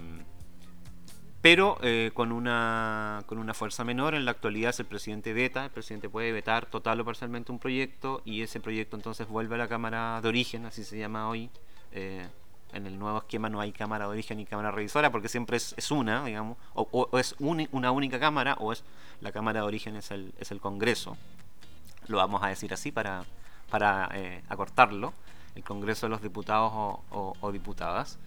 pero 1.42 1.78
eh, 1.82 2.12
con, 2.14 2.32
una, 2.32 3.24
con 3.26 3.38
una 3.38 3.54
fuerza 3.54 3.84
menor. 3.84 4.14
En 4.14 4.26
la 4.26 4.32
actualidad 4.32 4.72
es 4.72 4.80
el 4.80 4.86
presidente 4.86 5.34
veta, 5.34 5.66
el 5.66 5.72
presidente 5.72 6.10
puede 6.10 6.32
vetar 6.32 6.66
total 6.66 7.00
o 7.00 7.06
parcialmente 7.06 7.52
un 7.52 7.60
proyecto 7.60 8.22
y 8.26 8.42
ese 8.42 8.60
proyecto 8.60 8.98
entonces 8.98 9.28
vuelve 9.28 9.56
a 9.56 9.58
la 9.58 9.68
Cámara 9.68 10.20
de 10.22 10.28
Origen, 10.28 10.66
así 10.66 10.84
se 10.84 10.98
llama 10.98 11.30
hoy. 11.30 11.50
Eh, 11.92 12.28
en 12.72 12.86
el 12.86 13.00
nuevo 13.00 13.18
esquema 13.18 13.50
no 13.50 13.62
hay 13.62 13.72
Cámara 13.72 14.06
de 14.06 14.12
Origen 14.12 14.38
ni 14.38 14.46
Cámara 14.46 14.70
Revisora 14.70 15.12
porque 15.12 15.28
siempre 15.28 15.58
es, 15.58 15.74
es 15.76 15.90
una, 15.90 16.24
digamos, 16.26 16.56
o, 16.76 17.18
es 17.18 17.36
una 17.40 17.92
única 17.92 18.20
Cámara 18.20 18.56
o 18.60 18.72
es 18.72 18.84
la 19.22 19.32
Cámara 19.32 19.62
de 19.62 19.66
Origen 19.66 19.96
es 19.96 20.12
el, 20.12 20.34
es 20.40 20.52
el 20.52 20.60
Congreso. 20.60 21.18
Lo 22.08 22.18
vamos 22.18 22.44
a 22.44 22.48
decir 22.48 22.72
así 22.72 22.92
para, 22.92 23.24
para 23.72 24.10
acortarlo, 24.50 25.14
el 25.56 25.64
Congreso 25.64 26.06
de 26.06 26.12
los 26.12 26.22
Diputados 26.22 26.72
o 27.10 27.52
Diputadas. 27.52 28.20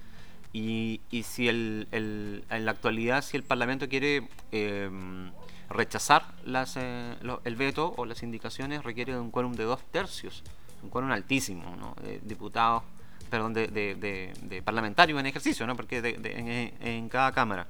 Y, 0.52 1.00
y 1.10 1.22
si 1.22 1.48
el, 1.48 1.88
en 1.92 2.64
la 2.64 2.70
actualidad, 2.70 3.22
si 3.22 3.36
el 3.36 3.42
Parlamento 3.42 3.88
quiere 3.88 4.28
em, 4.50 5.32
rechazar 5.70 6.34
las, 6.44 6.76
eh, 6.76 7.16
el 7.44 7.56
veto 7.56 7.94
o 7.96 8.04
las 8.04 8.22
indicaciones, 8.22 8.84
requiere 8.84 9.14
de 9.14 9.20
un 9.20 9.30
quórum 9.30 9.52
de 9.52 9.64
dos 9.64 9.82
tercios, 9.90 10.44
un 10.82 10.90
quórum 10.90 11.10
altísimo, 11.10 11.74
¿no? 11.76 11.94
de 12.02 12.20
diputados, 12.22 12.82
perdón, 13.30 13.54
de, 13.54 13.68
de, 13.68 14.34
de, 14.42 14.62
parlamentarios 14.62 15.18
en 15.18 15.26
ejercicio, 15.26 15.66
¿no? 15.66 15.74
porque 15.74 15.98
en, 15.98 16.86
en 16.86 17.08
cada 17.08 17.32
Cámara. 17.32 17.66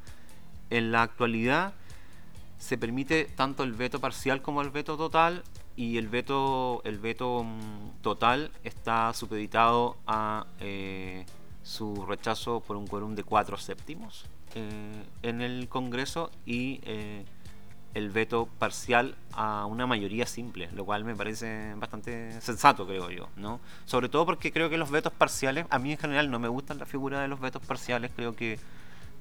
En 0.71 0.91
la 0.91 1.03
actualidad 1.03 1.75
se 2.59 2.79
permite 2.79 3.25
tanto 3.25 3.65
el 3.65 3.73
veto 3.73 4.01
parcial 4.01 4.41
como 4.41 4.63
el 4.63 4.71
veto 4.71 4.97
total 4.97 5.43
y 5.75 5.99
el 5.99 6.09
veto 6.09 6.81
el 6.85 6.99
veto 6.99 7.45
mm, 7.45 8.03
total 8.03 8.53
está 8.63 9.13
supeditado 9.15 9.97
a 10.07 10.47
eh, 10.61 11.27
su 11.63 12.05
rechazo 12.07 12.61
por 12.61 12.77
un 12.77 12.87
quórum 12.87 13.15
de 13.15 13.25
cuatro 13.25 13.57
séptimos 13.57 14.27
eh, 14.55 15.05
en 15.23 15.41
el 15.41 15.69
Congreso 15.69 16.31
y 16.45 16.81
eh, 16.85 17.25
el 17.95 18.11
veto 18.11 18.49
parcial 18.59 19.15
a 19.33 19.67
una 19.67 19.87
mayoría 19.87 20.27
simple, 20.27 20.69
lo 20.75 20.85
cual 20.85 21.05
me 21.05 21.15
parece 21.15 21.75
bastante 21.77 22.41
sensato, 22.41 22.87
creo 22.87 23.11
yo, 23.11 23.29
¿no? 23.37 23.61
Sobre 23.85 24.09
todo 24.09 24.27
porque 24.27 24.53
creo 24.53 24.71
que 24.71 24.79
los 24.79 24.91
vetos 24.91 25.13
parciales, 25.13 25.67
a 25.71 25.79
mí 25.79 25.93
en 25.93 25.99
general 25.99 26.31
no 26.31 26.39
me 26.39 26.49
gustan 26.49 26.79
la 26.79 26.87
figura 26.87 27.21
de 27.21 27.29
los 27.29 27.41
vetos 27.41 27.65
parciales, 27.65 28.11
creo 28.15 28.35
que, 28.35 28.59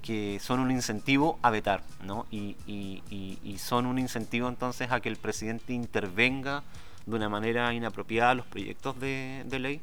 que 0.01 0.39
son 0.41 0.59
un 0.59 0.71
incentivo 0.71 1.37
a 1.41 1.49
vetar, 1.49 1.83
¿no? 2.03 2.25
Y, 2.31 2.55
y, 2.65 3.57
son 3.57 3.85
un 3.85 3.99
incentivo 3.99 4.49
entonces 4.49 4.91
a 4.91 4.99
que 5.01 5.09
el 5.09 5.17
presidente 5.17 5.73
intervenga 5.73 6.63
de 7.05 7.15
una 7.15 7.29
manera 7.29 7.73
inapropiada 7.73 8.33
los 8.33 8.45
proyectos 8.47 8.99
de 8.99 9.45
ley 9.59 9.81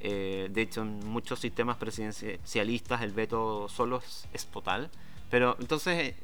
eh, 0.00 0.48
de 0.50 0.62
hecho, 0.62 0.82
en 0.82 1.06
muchos 1.06 1.40
sistemas 1.40 1.76
presidencialistas 1.76 3.02
el 3.02 3.12
veto 3.12 3.68
solo 3.68 4.02
es, 4.32 4.46
total. 4.46 4.90
Pero 5.30 5.56
entonces, 5.60 6.14
eh, 6.14 6.16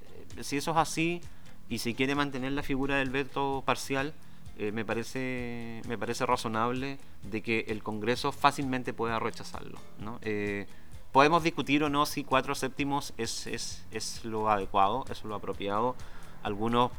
si 0.43 0.57
eso 0.57 0.71
es 0.73 0.77
así 0.79 1.21
y 1.69 1.79
si 1.79 1.95
quiere 1.95 2.15
mantener 2.15 2.53
la 2.53 2.63
figura 2.63 2.97
del 2.97 3.11
veto 3.11 3.63
parcial, 3.67 4.15
eh, 4.59 4.73
me, 4.73 4.85
parece, 4.85 5.83
me 5.87 5.99
parece 5.99 6.25
razonable 6.25 6.99
de 7.23 7.43
que 7.43 7.67
el 7.69 7.83
Congreso 7.83 8.33
fácilmente 8.33 8.95
pueda 8.95 9.19
rechazarlo. 9.19 9.79
podemos 11.13 11.43
discutir 11.43 11.83
o 11.83 11.89
no 11.89 12.05
si 12.05 12.25
cuatro 12.25 12.55
séptimos 12.55 13.15
es, 13.17 13.47
es, 13.47 13.85
es 13.91 14.25
lo 14.25 14.51
adecuado, 14.51 15.05
es 15.11 15.25
lo 15.25 15.35
apropiado. 15.35 15.97
Algunos 16.43 16.91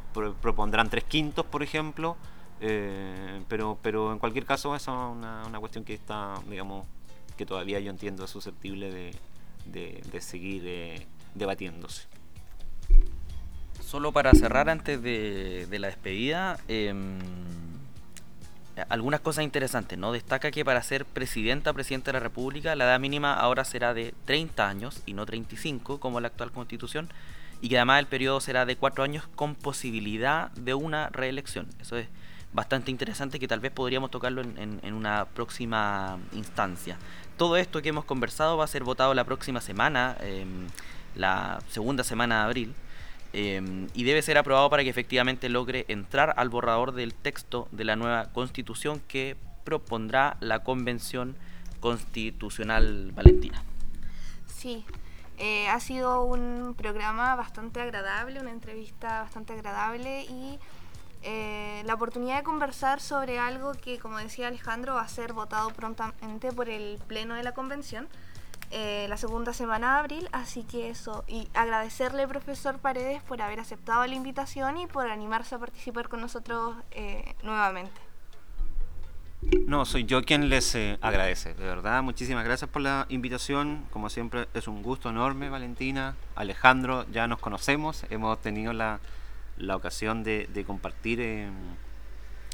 propondrán 0.42 0.90
tres 0.90 1.06
quintos, 1.06 1.46
por 1.46 1.64
ejemplo. 1.64 2.18
Eh, 2.60 3.42
pero, 3.48 3.78
pero 3.82 4.12
en 4.12 4.20
cualquier 4.20 4.46
caso, 4.46 4.76
eso 4.76 4.92
es 4.92 5.18
una, 5.18 5.46
una, 5.46 5.60
cuestión 5.60 5.84
que 5.84 5.94
está, 5.94 6.36
digamos, 6.50 6.86
que 7.38 7.46
todavía 7.46 7.80
yo 7.80 7.92
entiendo 7.92 8.26
es 8.26 8.32
susceptible 8.32 8.92
de, 8.92 10.02
de, 10.12 10.22
seguir 10.22 10.64
eh, 10.66 11.06
debatiéndose. 11.36 12.08
Solo 13.82 14.12
para 14.12 14.34
cerrar 14.34 14.70
antes 14.70 15.02
de, 15.02 15.68
de 15.68 15.80
la 15.80 15.88
despedida, 15.88 16.60
em, 16.68 17.20
algunas 18.90 19.22
cosas 19.22 19.44
interesantes, 19.44 19.98
¿no? 19.98 20.12
Destaca 20.12 20.52
que 20.52 20.66
para 20.66 20.82
ser 20.84 21.06
presidenta, 21.06 21.74
presidente 21.74 22.08
de 22.08 22.14
la 22.14 22.20
República, 22.20 22.76
la 22.76 22.86
edad 22.86 23.00
mínima 23.00 23.34
ahora 23.34 23.66
será 23.66 23.94
de 23.94 24.14
30 24.26 24.68
años 24.68 25.02
y 25.06 25.14
no 25.14 25.26
35, 25.26 26.00
como 26.00 26.20
la 26.20 26.28
actual 26.28 26.52
constitución, 26.52 27.10
y 27.62 27.70
que 27.70 27.78
además 27.78 28.00
el 28.00 28.08
periodo 28.08 28.40
será 28.40 28.66
de 28.66 28.76
4 28.76 29.04
años 29.04 29.28
con 29.36 29.56
posibilidad 29.56 30.52
de 30.52 30.74
una 30.74 31.10
reelección. 31.10 31.68
Eso 31.80 31.98
es 31.98 32.08
bastante 32.58 32.90
interesante 32.90 33.40
que 33.40 33.48
tal 33.48 33.60
vez 33.60 33.72
podríamos 33.72 34.10
tocarlo 34.10 34.42
en, 34.42 34.94
una 34.94 35.26
próxima 35.26 36.18
instancia. 36.34 36.98
Todo 37.38 37.56
esto 37.56 37.84
que 37.84 37.90
hemos 37.90 38.04
conversado 38.04 38.58
va 38.58 38.64
a 38.64 38.68
ser 38.68 38.84
votado 38.84 39.14
la 39.14 39.26
próxima 39.26 39.62
semana, 39.62 40.18
em, 40.22 40.66
la 41.16 41.60
segunda 41.70 42.04
semana 42.04 42.40
de 42.40 42.46
abril, 42.46 42.74
em, 43.34 43.88
y 43.94 44.04
debe 44.04 44.24
ser 44.24 44.40
aprobado 44.40 44.72
para 44.72 44.84
que 44.84 44.90
efectivamente 44.90 45.50
logre 45.50 45.86
entrar 45.88 46.34
al 46.36 46.50
borrador 46.50 46.94
del 46.94 47.14
texto 47.14 47.68
de 47.72 47.84
la 47.84 47.96
nueva 47.96 48.34
constitución 48.34 49.04
que 49.08 49.38
propondrá 49.64 50.38
la 50.40 50.64
Convención 50.64 51.36
Constitucional 51.80 53.12
Valentina. 53.14 53.62
Sí, 54.48 54.84
eh, 55.38 55.68
ha 55.68 55.80
sido 55.80 56.24
un 56.24 56.74
programa 56.76 57.36
bastante 57.36 57.82
agradable, 57.82 58.40
una 58.40 58.50
entrevista 58.50 59.22
bastante 59.22 59.54
agradable 59.54 60.24
y 60.24 60.58
eh, 61.30 61.84
la 61.84 61.96
oportunidad 61.96 62.38
de 62.38 62.44
conversar 62.44 63.02
sobre 63.02 63.38
algo 63.38 63.74
que, 63.74 64.00
como 64.00 64.18
decía 64.18 64.48
Alejandro, 64.48 64.94
va 64.94 65.02
a 65.02 65.10
ser 65.10 65.34
votado 65.34 65.72
prontamente 65.72 66.54
por 66.54 66.70
el 66.70 67.00
Pleno 67.06 67.36
de 67.36 67.44
la 67.44 67.52
Convención. 67.52 68.08
Eh, 68.72 69.08
la 69.10 69.18
segunda 69.18 69.52
semana 69.52 69.96
de 69.96 70.00
abril, 70.00 70.30
así 70.32 70.64
que 70.64 70.90
eso, 70.90 71.26
y 71.28 71.50
agradecerle 71.54 72.30
profesor 72.30 72.80
Paredes 72.80 73.22
por 73.24 73.42
haber 73.42 73.60
aceptado 73.60 74.08
la 74.08 74.16
invitación 74.16 74.78
y 74.78 74.88
por 74.88 75.10
animarse 75.10 75.56
a 75.56 75.60
participar 75.60 76.08
con 76.08 76.22
nosotros 76.22 76.78
eh, 76.92 77.36
nuevamente. 77.44 78.00
No, 79.66 79.84
soy 79.84 80.06
yo 80.06 80.24
quien 80.24 80.48
les 80.48 80.76
agradece, 81.02 81.54
de 81.56 81.66
verdad, 81.66 82.04
muchísimas 82.04 82.46
gracias 82.46 82.70
por 82.70 82.82
la 82.82 83.06
invitación, 83.10 83.86
como 83.92 84.10
siempre 84.10 84.48
es 84.54 84.70
un 84.70 84.82
gusto 84.82 85.10
enorme, 85.10 85.50
Valentina, 85.50 86.16
Alejandro, 86.36 87.06
ya 87.12 87.28
nos 87.28 87.40
conocemos, 87.40 88.06
hemos 88.10 88.40
tenido 88.42 88.72
la, 88.72 89.02
la 89.58 89.76
ocasión 89.76 90.24
de, 90.24 90.64
compartir 90.66 91.22
em, 91.22 91.54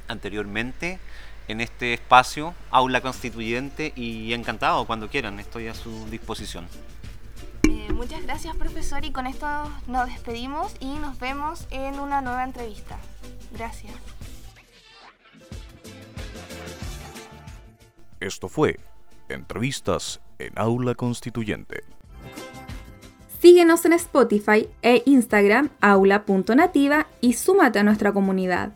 anteriormente 0.08 1.00
en 1.48 1.62
este 1.62 1.94
espacio, 1.94 2.54
aula 2.72 3.02
constituyente, 3.02 3.94
y 3.96 4.34
encantado 4.34 4.86
cuando 4.86 5.10
quieran, 5.10 5.40
estoy 5.40 5.68
a 5.68 5.74
su 5.74 6.10
disposición. 6.10 6.68
Eh, 7.70 7.92
muchas 7.92 8.24
gracias 8.24 8.56
profesor 8.56 9.04
y 9.04 9.12
con 9.12 9.28
esto 9.28 9.48
nos 9.88 10.08
despedimos 10.08 10.76
y 10.80 10.94
nos 10.96 11.20
vemos 11.20 11.68
en 11.70 12.00
una 12.00 12.22
nueva 12.22 12.44
entrevista. 12.44 12.98
Gracias. 13.52 13.94
Esto 18.20 18.48
fue 18.48 18.80
Entrevistas 19.28 20.22
en 20.40 20.54
Aula 20.58 20.96
Constituyente. 20.96 21.84
Síguenos 23.44 23.84
en 23.84 23.92
Spotify 23.92 24.70
e 24.82 25.04
Instagram 25.06 25.68
aula.nativa 25.82 27.08
y 27.20 27.34
súmate 27.34 27.78
a 27.80 27.84
nuestra 27.84 28.14
comunidad. 28.14 28.72